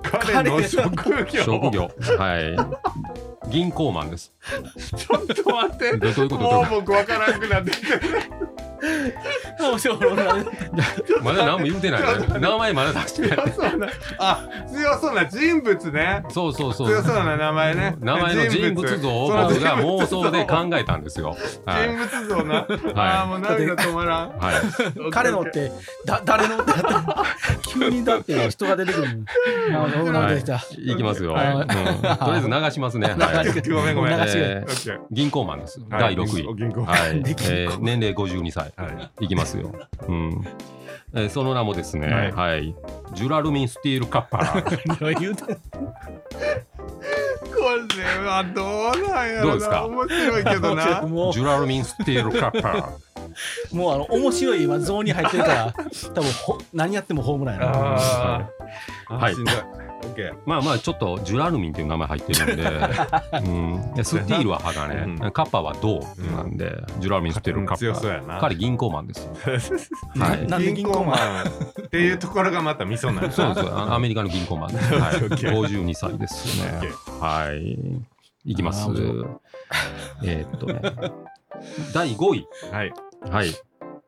[0.02, 1.42] 彼の職業。
[1.42, 1.90] 職業。
[2.18, 2.56] はい。
[3.50, 4.32] 銀行マンです。
[4.96, 5.96] ちょっと待って。
[5.96, 6.36] どどういうこと？
[6.38, 8.00] もいう僕わからなくなってきてる。
[9.60, 10.10] 面白いと
[11.22, 12.38] まだ何も言うてないね。
[12.38, 13.50] 名前まだ出してない。
[13.50, 13.88] 強そうな。
[14.18, 16.22] あ、強そうな人物ね。
[16.30, 16.88] そうそうそう。
[16.88, 17.96] 強そうな名前ね。
[17.98, 21.36] 名前の人物像を僕が妄想で考えたんですよ。
[21.66, 21.88] はい。
[21.88, 22.66] 人物像な。
[22.94, 24.38] ああ、もう涙止まらん。
[24.38, 25.10] はい。
[25.10, 25.72] 彼のって
[26.04, 29.24] だ誰のってやって 急にだって人が出てくる
[29.94, 31.32] あのなんできたいきますよ。
[31.32, 33.14] とりあえず流しますね。
[33.70, 34.66] ごめんごめん。
[35.10, 35.80] 銀行マンです。
[35.88, 36.56] はい第6位。
[36.56, 36.86] 銀行
[37.80, 38.72] 年齢52歳。
[38.76, 39.24] はい。
[39.24, 39.72] いきますよ。
[40.06, 40.44] うん。
[41.14, 42.74] えーその名もですね、はいはい。
[43.14, 45.18] ジュラルミンスティールカッパー。
[45.18, 45.56] 言うてこ
[47.96, 49.84] れはどうなんやろな。
[49.86, 51.02] 面白いけどな。
[51.02, 52.88] もジュラルミンスティールカッパー。
[53.72, 55.74] うもうあの面白い今ゾーンに入ってるから
[56.14, 57.68] 多分ほ何やってもホームランやな。
[59.16, 59.34] はい
[60.02, 60.10] しんどい。
[60.10, 60.36] オッケー。
[60.46, 62.62] まあまあちょっとジュラルミンっていう名前入ってるんで、
[63.44, 63.48] う
[63.90, 66.00] ん、で steel は鋼、うんカッパーは銅
[66.34, 67.78] なんで、ジュラルミンスティールカッパー。
[67.78, 68.38] 強そうやな。
[68.38, 69.28] 彼銀行マンです。
[70.18, 71.44] はいなんで銀行マン
[71.82, 73.76] ンっていうところがまたミソなんやなそうですよ。
[73.76, 74.94] あアメリカの銀行マンです。
[74.94, 76.88] はい、オッケー52歳ですね。
[77.20, 77.78] はい。
[78.44, 79.40] いきますあー面。
[80.24, 80.80] えーっとね、
[81.92, 82.46] 第5位。
[82.72, 82.92] はい。
[83.30, 83.54] はい。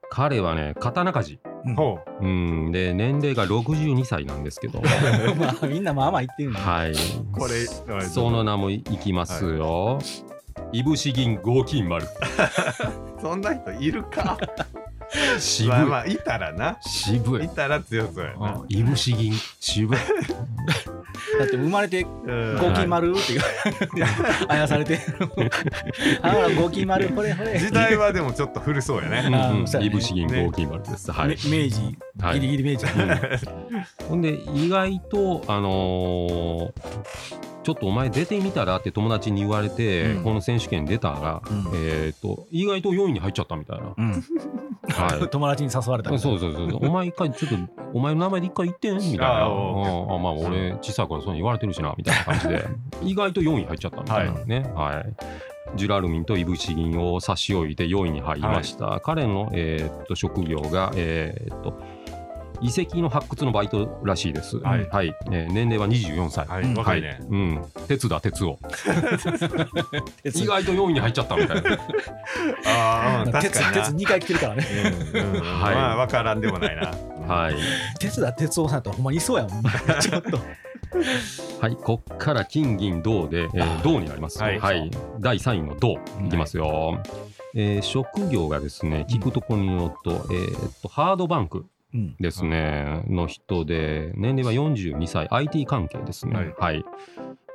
[0.08, 1.49] 彼はね、刀鍛冶。
[1.76, 2.72] ほうん。
[2.72, 4.80] で、年齢が62歳なんですけど、
[5.38, 6.92] まあみんなまあまあ言ってるんだはい。
[6.92, 6.94] う。
[7.32, 7.66] これ、
[8.04, 9.98] その名もいきますよ。
[10.72, 12.06] いぶし銀合金丸。
[13.20, 14.38] そんな人いるか？
[15.38, 15.70] 渋い。
[15.72, 16.78] まあまあ、いたらな。
[16.82, 17.48] 渋いい。
[17.48, 18.62] たら強そうやな。
[18.68, 19.98] いぶし銀渋い。
[21.38, 22.56] だって生まれてうん。
[22.58, 23.40] 合金丸っていう
[24.48, 24.98] あやされて
[26.22, 27.58] あら合金丸これこれ。
[27.58, 29.84] 時代はでもちょっと古そうや うね。
[29.84, 31.10] いぶし銀合金丸です。
[31.12, 31.28] はい。
[31.48, 31.64] め。
[31.64, 31.98] 明治。
[32.20, 32.40] はい。
[32.40, 32.86] ギリギリ明治。
[34.08, 40.24] ほんで意外とあのーちょっとお前出てみたらって友達に言われて、うん。
[40.24, 41.64] この選手権出たら、うん。
[41.74, 43.94] えっ、と意外と4位に入っちゃったみたいな。
[43.96, 44.12] うん。
[44.88, 46.18] は 友達に誘われたい。
[46.18, 46.78] そうそうそう。
[46.80, 47.56] お前一回ちょっと
[47.92, 49.26] お前の名前で一回言ってんみたいな。
[49.28, 49.48] ああ
[50.18, 52.64] まあ俺小さい頃そうに言われてるしなみたいな感じで。
[53.02, 54.32] 意外と4位入っちゃったみたい。
[54.32, 54.70] なね。
[54.74, 55.14] はい。
[55.76, 59.00] ジュラルミンとイブシギンを差し置いて4位に入りました。
[59.00, 61.80] 彼の、えーっと職業が、えーっと
[62.62, 64.58] 遺跡の発掘のバイトらしいです。
[64.58, 64.80] はい。
[65.30, 66.46] えー年齢は24歳。
[66.46, 67.18] はい、若いね。
[67.30, 68.58] うん、鉄だ鉄を。
[70.24, 71.70] 意外と4位に入っちゃったみたいな。
[72.66, 73.82] ああ、うん確鉄かにな。
[73.82, 74.66] 鉄2回来てるからね。
[75.14, 75.74] うんはい。
[75.74, 76.92] まあ、わからんでもないな。
[77.34, 77.54] はい、
[77.98, 79.62] 鉄だ鉄夫さんやったらほんまにいそうやもん。
[80.00, 80.38] ちょっと
[81.60, 84.88] はい、こっから金銀銅で、えー銅になります、ははい。
[84.88, 84.90] い。
[85.20, 86.28] 第3位の銅い。
[86.30, 86.98] きますよ、
[87.54, 91.58] えー職業がですね聞くところによると,、えーっとハードバンク。
[91.58, 91.70] うん
[92.20, 96.54] ですね、の人で年齢は42歳 IT 関係ですね。
[96.58, 96.84] ははい、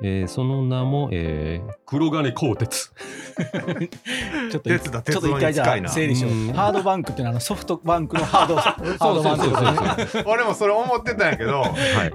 [0.02, 2.92] えーその名も、えー黒金鋼鉄。
[4.50, 6.32] ちょっと鉄だちょっと一回じゃ整理しよう。
[6.32, 6.50] ん。
[6.50, 11.68] うハードバンクっていうのはあのソフトバンクのハード ハードバンクそうそうそう俺もそれ思ってたんやけど、は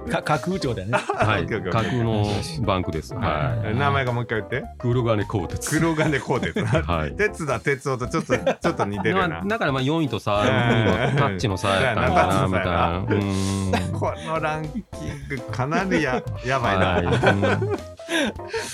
[0.06, 0.10] い。
[0.10, 0.98] か架空庁だよね。
[1.14, 1.46] はい。
[1.46, 2.26] 架空の
[2.60, 3.14] バンクです。
[3.14, 3.76] はい。
[3.76, 4.64] 名前がもう一回言って。
[4.78, 5.80] 黒金鋼鉄。
[5.80, 6.62] 黒金鋼鉄。
[6.62, 6.82] な。
[6.82, 7.16] はい。
[7.16, 9.28] 鉄だ鉄夫とちょっとちょっと似てるよな。
[9.28, 14.82] まあだからまあ4位と3位のタッチの差やったんなみたこのランキン
[15.28, 16.86] グかなりややばいな。
[16.86, 17.04] はい。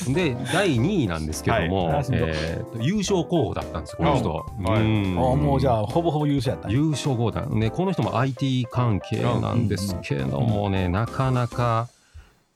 [0.08, 0.12] うん。
[0.14, 2.06] で第2位なんですけども、はい。
[2.10, 4.32] えーと優勝候補だったんですこの人。
[4.32, 4.44] は
[4.78, 4.82] い。
[4.82, 5.18] うん。
[5.18, 6.68] あもうじゃあほぼほぼ優勝やった。
[6.70, 7.46] 優勝候補だ。
[7.46, 11.88] ねこの人も IT 関係なんですけどもね、なかなか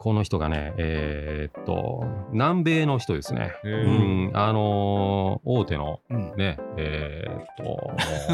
[0.02, 3.52] この人がねえーっと南米の人ですね。
[3.64, 6.32] へうーん、あのー大手のうん。
[6.36, 7.92] ねえーっと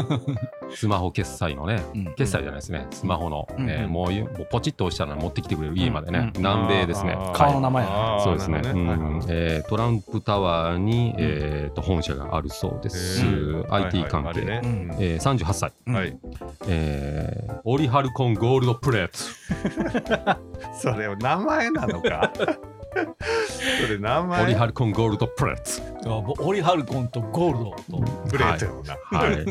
[0.73, 2.05] スマホ決済のねうん。
[2.15, 3.69] 決済じゃないですね、スマホの、うん。
[3.69, 6.41] えーもうポチッと押したら持ってきてくれる家までね、うん。
[6.41, 7.13] 南米ですね。
[7.15, 7.31] あー。
[7.33, 8.15] 顔の名前や。
[8.15, 8.61] あーそうですね、
[9.29, 13.23] えートランプタワーに、えーと本社があるそうです、
[13.69, 14.57] IT 関係、はいはい。
[14.57, 14.61] あれね。
[14.63, 14.91] うん。
[14.99, 15.93] えー38歳、うん。
[15.93, 16.17] はい。
[16.67, 19.09] えーオリハルコンゴールドプレー
[20.25, 20.39] ト
[20.79, 22.31] それ名前なのか？
[23.81, 24.43] それ名前？
[24.43, 27.59] オリハルコンゴールドプレートあぼオリハルコンとゴール
[27.91, 28.29] ドと。
[28.29, 28.93] プレートやもんな。
[28.93, 29.45] はい、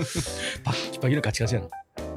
[0.64, 1.68] パッキパキのカチカチやな。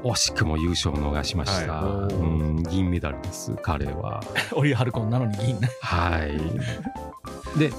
[0.04, 2.14] 惜しくも優勝を逃しました、はい。
[2.14, 2.24] う
[2.60, 4.22] ん銀メダルです彼は。
[4.54, 5.60] オリハルコンなのに銀。
[5.60, 7.60] ねはい。
[7.60, 7.72] で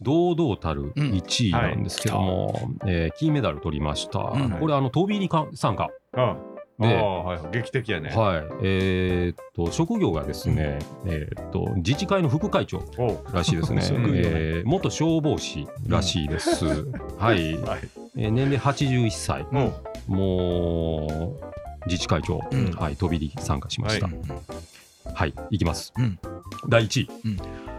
[0.00, 4.50] 堂々たる1位なんですけども、えー金メダル取りました、うん。
[4.52, 5.90] これあの飛び入りか参加。
[6.14, 6.36] うん。
[6.80, 8.10] でああはい劇的やね。
[8.10, 12.82] はい、えーっと職業がですね、えーっと自治会の副会長
[13.32, 16.64] らしいですね、 えー元消防士らしいです、
[17.18, 17.80] はい、はい。
[18.16, 19.72] えー年齢81歳、おう。
[20.08, 22.70] もう自治会長、うん。
[22.72, 24.06] はい、飛び入り参加しました。
[24.06, 24.10] う
[25.14, 25.92] はい、いきます。
[25.98, 26.18] うん。
[26.68, 27.69] 第1位、うん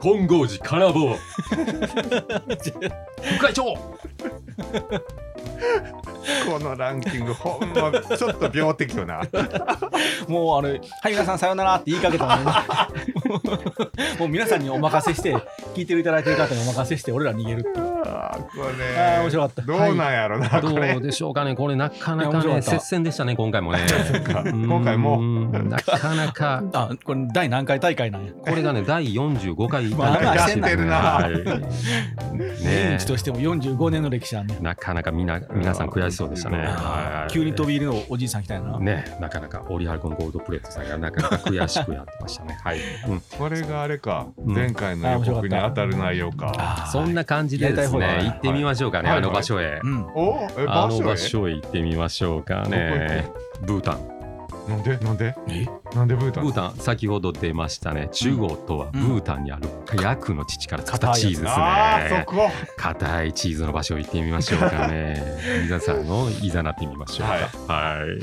[0.00, 1.16] 金剛寺金棒
[3.36, 3.74] 副会長。
[6.46, 9.20] このランキングほんまちょっと病的よな。
[9.20, 9.28] ん
[10.28, 12.44] もうあれ「はい皆さんさようなら」って言いかけたのに。
[14.18, 15.34] もう皆さんにお任せして
[15.74, 18.06] 聞いていただいてる方にお任せして俺ら逃げるってこ
[18.78, 18.98] れ。
[18.98, 19.62] あー面白かった。
[19.62, 20.94] どうなんやろな、どこれ。
[20.96, 23.80] うでしょうかねこれなかないかね接戦でしたね今回もね。
[24.52, 25.68] 今回もうん。
[25.68, 26.62] なかなか。
[26.72, 28.32] あこれ第何回大会なんや？
[28.32, 30.96] これがね第45回まあまあらしいですやってるな。
[30.96, 31.32] はい。
[32.32, 34.56] 年 ね一としても45年の歴史あんね。
[34.58, 36.58] んなかなかみな皆さん悔しそうでしたね。
[36.58, 37.32] はい。
[37.32, 42.58] 急に飛び入りのおじいさん来たんやな、ね、なかなかオリハルコンゴールドプレートさんがなかなか悔しくやってましたね。
[42.62, 43.22] はい、うん。
[43.38, 44.54] これがあれか、うん。
[44.54, 46.88] 前回の予告に当たる内容か。
[46.92, 49.80] そんな感じでですやりたいね、行ってみましょうかね、はいあの場所へ。
[49.82, 53.28] うんおえあの場場所所へ行ってみましょうかね。
[53.62, 53.98] ブータン。
[53.98, 54.20] へ
[54.68, 54.96] なんで？
[54.98, 55.34] なんで？
[55.48, 55.66] え？
[55.96, 56.44] なんでブータン？
[56.44, 58.08] ブータン、先ほど出ましたね。
[58.12, 59.68] 中国とはブータンにある
[60.02, 62.24] ヤクの乳から作ったチーズですあーそね。
[62.26, 65.20] こ硬いチーズの場所行ってみましょうかね。
[65.64, 67.28] 皆さんのいざなってみましょう
[67.66, 67.72] か。
[67.74, 68.20] はい。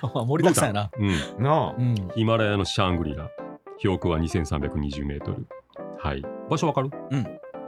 [0.00, 1.44] 今日は盛りだくさんやなうん。
[1.44, 3.28] なあうんヒマラヤのシャングリラ。
[3.78, 5.46] 標高は2320メートル。
[5.98, 6.22] はい。
[6.48, 6.90] 場所わかる？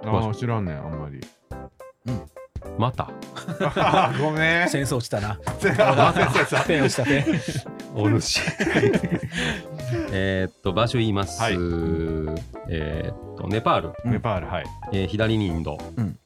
[0.04, 1.20] あー知らんねんあんまり。
[2.78, 3.08] また。
[3.76, 4.68] あ ーごめん。
[4.68, 5.38] 戦争したな。
[6.66, 7.24] ペンをしたペン。
[7.94, 8.40] お主。
[10.12, 11.40] えーっと、場所言います。
[11.40, 11.54] はい。
[12.68, 14.12] えーっと、ネパール、うん。
[14.12, 14.64] ネパールはい。
[14.92, 15.78] えー左にインド、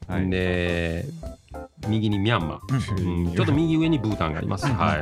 [0.07, 0.29] はい。
[0.29, 1.05] で、
[1.87, 3.33] 右にミャンマー、うん。
[3.33, 4.65] ちょっと右上にブータンがあります。
[4.65, 4.73] うん。
[4.75, 4.97] はい。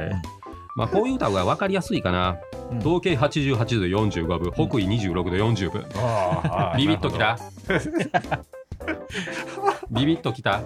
[0.76, 2.38] まあ、こういう歌が分かりやすいかな。
[2.72, 2.78] うん。
[2.80, 3.64] 統計88度
[4.08, 5.86] 45分、北緯26度40分。
[5.96, 7.38] あーあービビッときた
[9.91, 10.62] ビビッときた？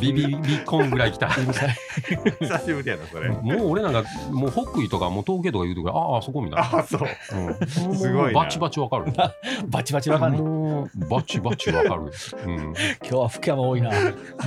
[0.00, 1.28] ビビビコンぐらいきた。
[1.28, 6.78] 久しぶりやなそれもう俺なんか、もう北緯とか、もう統計とか言うとくらい、ああ、そこみたいな。
[6.78, 7.00] あそう
[7.38, 9.06] うんすごいバチバチわかる。
[9.68, 12.02] バチバチわかんないもうバチバチわかる。
[12.46, 12.58] うん。
[12.58, 13.90] 今日は福山多いな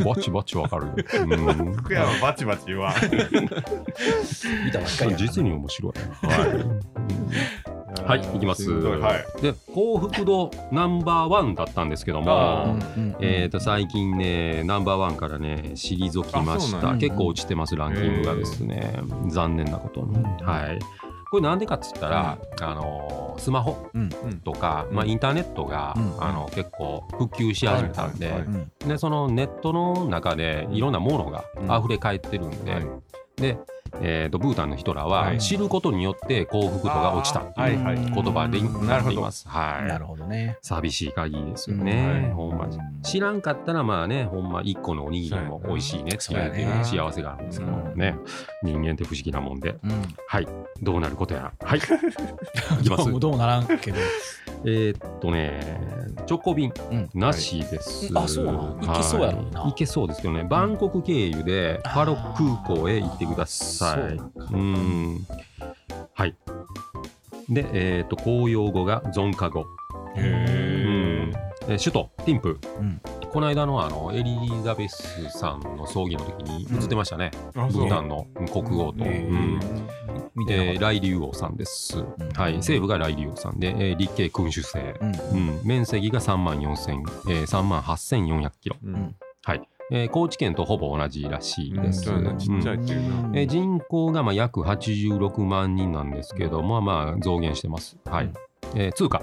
[0.06, 0.88] バチバチわかる。
[0.88, 1.74] うん。
[1.74, 5.94] 福山バチバチ言わん見たばっかりや実に面白い。
[6.28, 6.46] は
[7.78, 7.81] い。
[8.06, 8.70] はい、いきます。
[8.72, 9.42] はい。
[9.42, 16.96] で、幸福度ナンバーワンだったんですけどあも、うんうんえー、と最近ね、ナンバーワンからね、退きました。
[16.96, 19.00] 結構落ちてます、ランキングがですね。
[19.28, 20.24] 残念なことに。
[20.44, 20.80] はい。
[21.32, 24.10] これなんでかっつったら、あのスマホうん
[24.44, 28.34] とか、まあ、インターネットが、うんあの結構普及し始めたんで、
[28.86, 31.46] でそのネットの中でいろんなものが
[31.80, 32.86] 溢れ返ってるんで、はい。
[33.38, 33.58] で、
[34.02, 35.40] えー、とブータンの人らははい。
[35.40, 38.12] 知ることによって幸福度が落ちたっていうはいはい。
[38.12, 39.48] 言葉でうんなっています。
[39.48, 39.88] はい。
[39.88, 40.58] なるほどね。
[40.62, 41.84] 寂しい限りですようん。
[41.84, 42.68] ね、はいほんま
[43.04, 48.16] 知らんかったらまあねほんま1個のおにぎりも美味しいねって言われてるそう幸せがあるんですけどもね、
[48.64, 49.76] 人間って不思議なもんで。
[49.84, 50.16] うん。
[50.28, 50.48] はい。
[50.82, 51.68] どうなることやら。
[51.68, 51.80] はい。
[51.80, 53.98] いきますどうもどうならんけど
[54.66, 55.60] えーっとね
[56.30, 57.10] 直行便うん。
[57.14, 59.62] なしです、はいあそうなの行けそうやのにな。
[59.62, 64.18] はい行けそうですけどねバンコク経由でパロック空港へ行ってください。
[64.18, 65.28] そううん。
[66.14, 66.36] はい。
[67.50, 69.66] でえーっと公用語がゾンカ語。
[70.16, 71.68] へうん。
[71.68, 79.06] で首都ティンプ、うんこの間のあのエリザベスさんの葬儀の時に映ってましたね、あブータンの国王と、
[80.36, 80.74] 見てなかった。
[80.74, 82.06] えー来竜王さんです、ん。
[82.34, 85.50] はい、政府が来竜王さんで、えー立慶君主制、うん。
[85.50, 89.16] うん、面積が3万4000、えー、3万8400キロ、うん。
[89.46, 89.62] はい。
[89.92, 93.40] えー高知県とほぼ同じらしいです、ちっちゃいっていうな。
[93.40, 97.98] えー人口がまあ約86万人なんですけども、まあ増減してます。
[98.06, 98.26] はい。
[98.26, 98.34] うん。
[98.76, 99.22] えー通貨、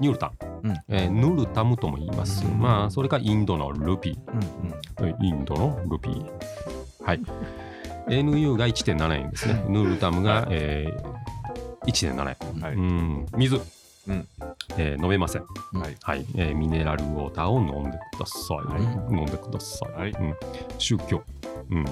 [0.00, 0.76] ニュルタン、うん。
[0.88, 2.44] えーヌルタムとも言います。
[2.46, 2.58] うん。
[2.60, 6.26] まあ、それかインドのルピうんー、えーインドのルピー。
[7.04, 7.20] はい。
[8.08, 9.64] NU が1.7円ですね。
[9.68, 11.18] ヌルタムが、えー
[11.86, 12.60] 1.7円。
[12.62, 12.74] はい。
[12.74, 14.28] うん、水、うん。
[14.76, 15.42] えー飲めません。
[15.72, 15.96] はい。
[16.02, 18.56] はい、えーミネラルウォーターを飲んでください。
[18.58, 18.82] はい。
[19.14, 19.92] 飲んでください。
[19.92, 20.10] はい。
[20.10, 20.34] うん、
[20.78, 21.22] 宗教、
[21.70, 21.84] うん。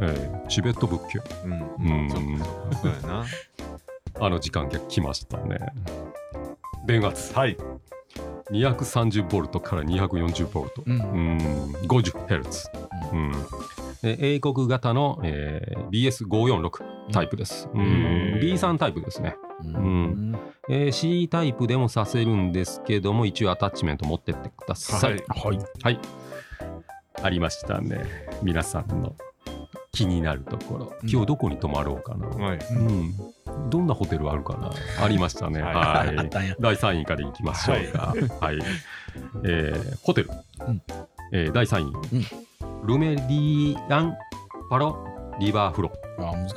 [0.00, 1.20] えーチベット仏教。
[1.44, 1.52] うん。
[1.52, 2.10] うん。
[2.10, 2.16] そ
[2.88, 3.24] うやな。
[4.20, 5.58] あの時間が来ましたね。
[6.86, 7.56] 電圧はい
[8.50, 10.82] 230ボルトから240ボルト。
[10.86, 11.38] うんうん、
[11.86, 12.68] 50ヘルツ。
[13.12, 13.32] うん。
[14.02, 17.68] で英国型の、えー BS546 タイプです。
[17.72, 25.12] うんへー B3 タイプですね、うんえー C タイプでもさせるんですけども、一応アタッチメント持ってってください。
[25.12, 26.00] はいはいはい。
[27.22, 28.04] ありましたね。
[28.42, 29.14] 皆さんの
[29.94, 30.92] 気になるところ。
[31.02, 32.26] うん今日どこに泊まろうかな。
[32.28, 33.70] はいうん。
[33.70, 34.70] どんなホテルあるかな
[35.02, 35.62] ありましたね。
[35.62, 36.16] はい
[36.60, 38.14] 第3位からいきましょうか。
[38.40, 38.58] はい。
[39.44, 40.30] えーホテル。
[40.66, 40.82] うん
[41.32, 44.14] えー第3位、ルメリアン
[44.70, 45.04] パロ
[45.38, 45.92] リバーフロン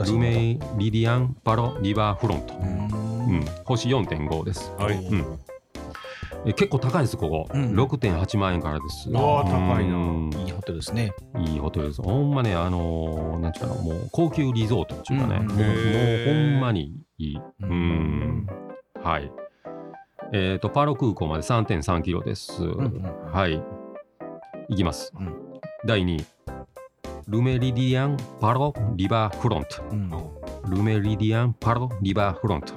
[0.06, 2.54] ルメリディアンパロリバーフロント。
[2.56, 3.46] ううんん。
[3.66, 4.72] 星4.5です。
[4.78, 5.40] はいうん
[6.46, 7.48] えー結構高いです、ここ。
[7.54, 9.10] うん6.8万円からです。
[9.10, 12.02] うわー高いなうんいいホテルですねいいホテルです。
[12.02, 17.38] ほんまね、あのーなんていうかな、もう高級リゾートっていうかね、うんもうほんまにいい。
[17.38, 17.70] ううん
[18.44, 18.48] ん。
[19.04, 19.32] はい。
[20.34, 22.62] えっ、と、パロ空港まで3.3キロです。
[22.62, 23.62] んはい。
[24.70, 25.14] いきます。
[25.18, 25.36] うん
[25.86, 26.26] 第2位。
[27.28, 29.84] ルメリディアンパロリバーフロント。
[29.92, 30.10] うん
[30.70, 32.74] ルメリディアンパロリバーフロント。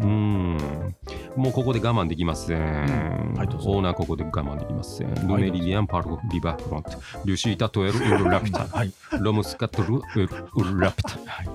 [0.00, 0.94] うんうん。
[1.34, 2.58] もうここで我慢できません。
[2.58, 5.14] んはいオーナーここで我慢できません。
[5.26, 6.90] ルメリディアンパロリバーフロント。
[7.24, 8.66] リュシータトエルウルラピタ。
[8.66, 11.10] はいロムスカトルウルラピタ。
[11.26, 11.48] はい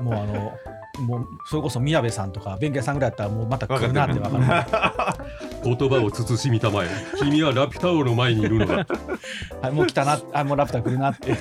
[0.00, 0.52] もうあの
[1.00, 5.16] もうそれこそ宮部さんとか弁慶さんぐらいだったらもうまた来るなって分か
[5.64, 6.88] る 言葉を慎みたまえ。
[7.18, 8.86] 君はラピュタ王の前にいるのだ。
[9.60, 11.36] はいもう来たなあもうラプター来るなって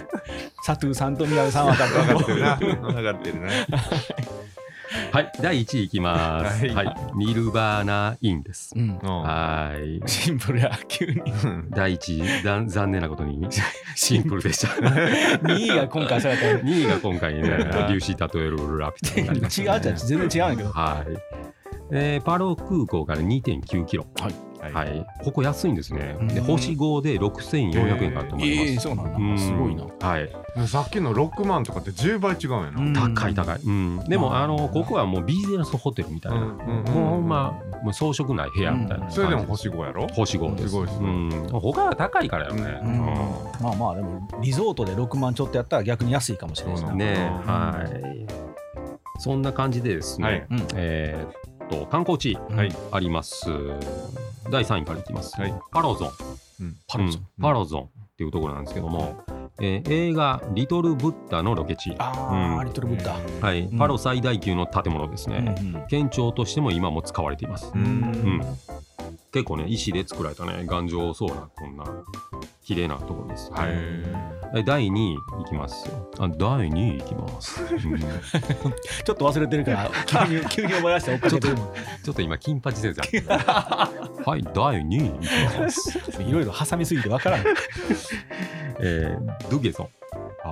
[0.65, 2.55] 佐藤さんと宮部さんは分かってるな。
[2.57, 3.49] 分かってるな。
[5.11, 6.67] はい、第1位いきます。
[6.67, 6.85] はい。
[6.87, 8.73] はい、ニルバーナインです。
[8.75, 8.97] うん。
[8.97, 10.01] はい。
[10.07, 11.21] シンプルや急に。
[11.69, 13.45] 第1位、残残念なことに。
[13.95, 14.69] シンプルでした。
[14.69, 19.81] 2位が今回そうやったら違う2位が今回ね、リューシータトエルウルラピュタになりました、ね。
[19.81, 20.69] じゃん全然違うんだけど。
[20.71, 21.17] はい。
[21.91, 24.05] えーパロ空港から2.9キロ。
[24.19, 25.05] はいはい。
[25.23, 26.17] ここ安いんですね。
[26.29, 28.69] でうん星5で6400円からと思います。
[28.69, 30.67] ええそうなんだうんすごいなはい。
[30.67, 33.59] さっきの6万とかって10倍違うんやな高い高い。
[33.59, 33.99] うん。
[34.07, 36.37] でも、まああの、ここはもうビジネスホテルみたいな。
[36.37, 39.09] うんうんうんもうほんま、もう装飾ない部屋みたいな。
[39.09, 40.07] それでも星5やろ？
[40.07, 40.69] 星5です。
[40.69, 41.49] すごいすごいうん。
[41.49, 42.79] 他は高いからよね。
[42.83, 43.05] うん
[43.61, 47.13] まあまあでもリゾートで6万ちょっとやったら逆に安いかもしれないですね
[47.45, 48.25] はい。
[49.19, 52.37] そんな感じでですね、はいうんえーっと、観光地
[52.91, 53.45] あります。
[54.49, 55.39] 第3位からいきます。
[55.39, 55.53] はい。
[55.71, 56.09] パロゾン。
[56.61, 56.75] うん。
[56.87, 57.21] パロゾン。
[57.21, 57.27] うん。
[57.41, 57.83] パロゾン。
[57.83, 59.23] っていうところなんですけども、
[59.59, 61.95] えー映画「リトル・ブッダ」のロケ地。
[61.97, 62.65] ああ、うん。
[62.65, 63.77] リトルブッダ、はい、うん。
[63.77, 65.55] パロ最大級の建物ですね。
[65.59, 67.71] うん県庁としても今も使われています。
[67.73, 67.85] ううん。
[67.85, 68.41] うん。
[69.31, 71.85] 結構ね、石で作られたね、頑丈そうな、こんな
[72.63, 73.51] 綺麗なところです。
[73.51, 73.71] はい。
[74.55, 75.17] え第2位い
[75.49, 76.11] きますよ。
[76.19, 77.63] あ第2位いきます。
[77.63, 77.99] うん
[79.03, 79.91] ちょっと忘れてるから
[80.27, 81.73] 急に急に思い出して追っかけてるの
[82.03, 83.01] ちょっと今、金八先生。
[83.33, 86.21] はい、第2位いきます。
[86.21, 87.43] いろいろ挟みすぎて分からん
[88.79, 89.87] えードゥゲゾン。
[90.45, 90.51] あ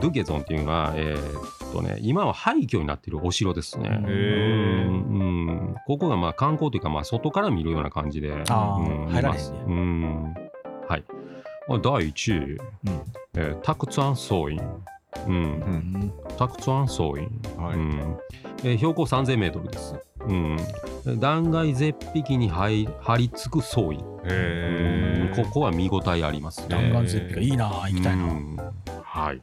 [0.00, 3.88] ドゥゲゾンっていうのは、えーっとね、今は廃墟になっているお城ですね。
[3.88, 10.34] うんここがまあ観光というか、まあ、外から見るような感じで、あーうん入らへんねうん
[10.88, 11.04] はい。
[11.68, 12.58] まあ第1位、
[13.36, 14.60] えータクツアンソーイン。
[15.26, 15.34] うん。
[15.34, 15.46] う、うん。
[16.06, 17.62] んタクツアンソーイン。
[17.62, 17.76] はい。
[17.76, 18.18] うん。
[18.64, 19.94] えー標高3000メートルです。
[20.26, 26.68] うん、断崖絶壁に張り張り付く総意、へえここは見応えありますね。
[26.70, 28.56] 弾丸絶壁がいいな行きたいな、うん。
[29.02, 29.36] はい。
[29.36, 29.42] うん。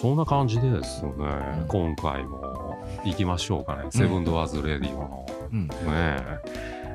[0.00, 1.66] そんな感じでですね、ん。
[1.68, 2.78] 今回も。
[3.04, 3.84] 行きましょうかね。
[3.90, 5.26] セブンドアーズレディオの。
[5.52, 5.68] うん。
[5.68, 6.40] ねえ。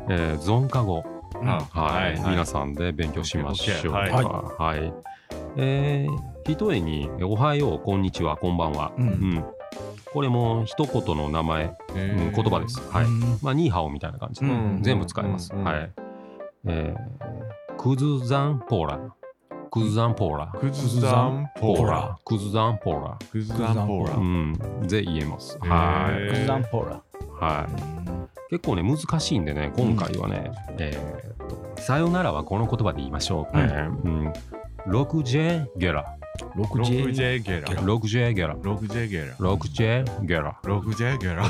[0.09, 3.97] えーゾンカ語、うんあはいはい皆さんで勉強しましょうか。
[3.99, 4.93] はいはい。
[5.57, 8.91] えー、ひとえに、おはよう、こんにちは、こんばんは。
[8.97, 9.45] うんうん
[10.13, 12.81] これも一言の名前、言葉です。
[12.89, 13.05] はい。
[13.05, 15.53] うんまあ、ニーハオみたいな感じで、うん全部使えます。
[15.53, 15.91] うんはい。
[16.65, 18.99] えークズザンポーラ。
[19.69, 20.47] クズザンポーラ。
[20.59, 22.17] クズザンポーラ。
[22.25, 23.17] クズザンポーラ。
[23.31, 24.15] クズザンポーラ。
[24.15, 24.87] うん。
[24.87, 25.59] で言えます。
[25.59, 26.29] はい。
[26.29, 27.01] クズダンポーラ。
[27.39, 28.36] はい。
[28.49, 33.57] 結構ね、難しいんでね、今回はね、えーっと、さよならはこの言葉で言いましょう。
[33.57, 33.63] ね
[34.03, 34.33] うん。
[34.87, 36.05] 6J ゲラ。
[36.55, 37.13] 6J。
[37.13, 37.67] 6J ゲラ。
[37.67, 38.55] 6J ゲラ。
[38.55, 39.35] 6J ゲラ。
[39.37, 40.53] 6J ゲラ。
[40.63, 41.43] 6J ゲラ。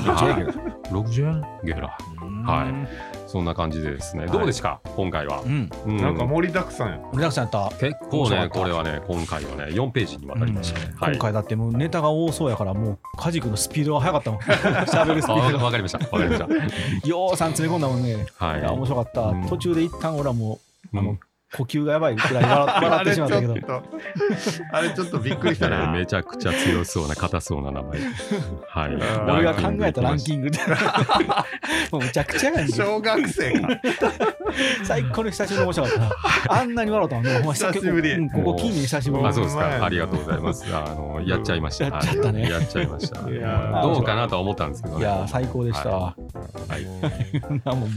[0.90, 1.98] 6J ゲラ。
[2.46, 3.07] はい。
[3.28, 4.80] そんな感じでですね、どうでした？
[4.96, 5.48] 今回はう。
[5.48, 5.70] ん。
[5.86, 6.98] うんなんか盛りだくさんや。
[7.12, 7.76] 盛りだくさんやった。
[7.78, 10.94] 結構ね、これはね、今回はね、4ページにわたりましたね。
[10.98, 14.40] はい今回だってもうネタが多そうやからもうカジ君のスピードが速かったもん
[14.88, 15.98] 喋るスピあードがわかりました。
[16.00, 16.48] わかりました。
[17.08, 20.60] ようさん詰め込んだもんねはいいや面白かった、うん途中で一旦俺はも
[20.94, 21.20] うあの、うん
[21.58, 23.78] 呼吸がやばいくらい笑笑ってしまったけど あれちょっと、
[24.72, 25.92] あれちょっとびっくりしたな。
[25.92, 28.00] めちゃくちゃ強そうな、硬そうな名前。
[28.68, 28.96] はい。
[29.30, 30.60] 俺が考えたランキンングで
[31.92, 33.70] もうむちゃくちゃやんけ小学生か。
[34.84, 35.94] 最高に久しぶりに面白かっ
[36.48, 39.86] たあんなに笑ったのねお前久しぶりうんここ近年久しぶりあ、そうですか。
[39.86, 40.66] ありがとうございます。
[40.74, 41.86] あの、やっちゃいました。
[41.86, 43.22] やっちゃったねはいやっちゃいました。
[43.82, 45.02] どうかなとは思ったんですけどね。
[45.02, 46.16] いや最高でした、は
[46.68, 46.86] はい、
[47.66, 47.88] もうも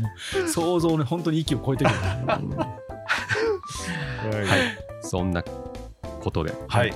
[0.44, 1.96] う想像の本当に息を超えてくる
[5.02, 6.52] そんなことで。
[6.68, 6.92] はい。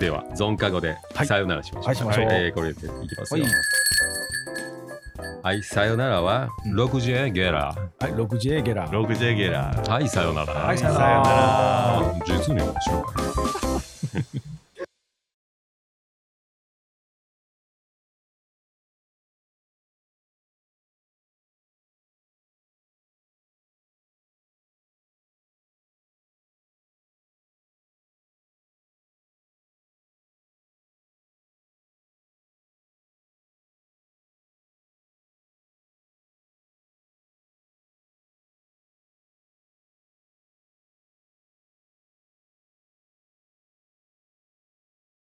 [0.00, 1.86] では、存カ語ではいさよならしましょう。
[1.86, 3.52] はいしましょうえーこれでいきますよはい。
[5.42, 7.66] はい、さよならは、6J ゲラ。
[8.00, 9.72] はい 6J ゲラ 6J ゲラ。
[9.88, 10.52] はい、さよなら。
[10.52, 12.14] はいさよなら。
[12.26, 13.04] 実に面白い。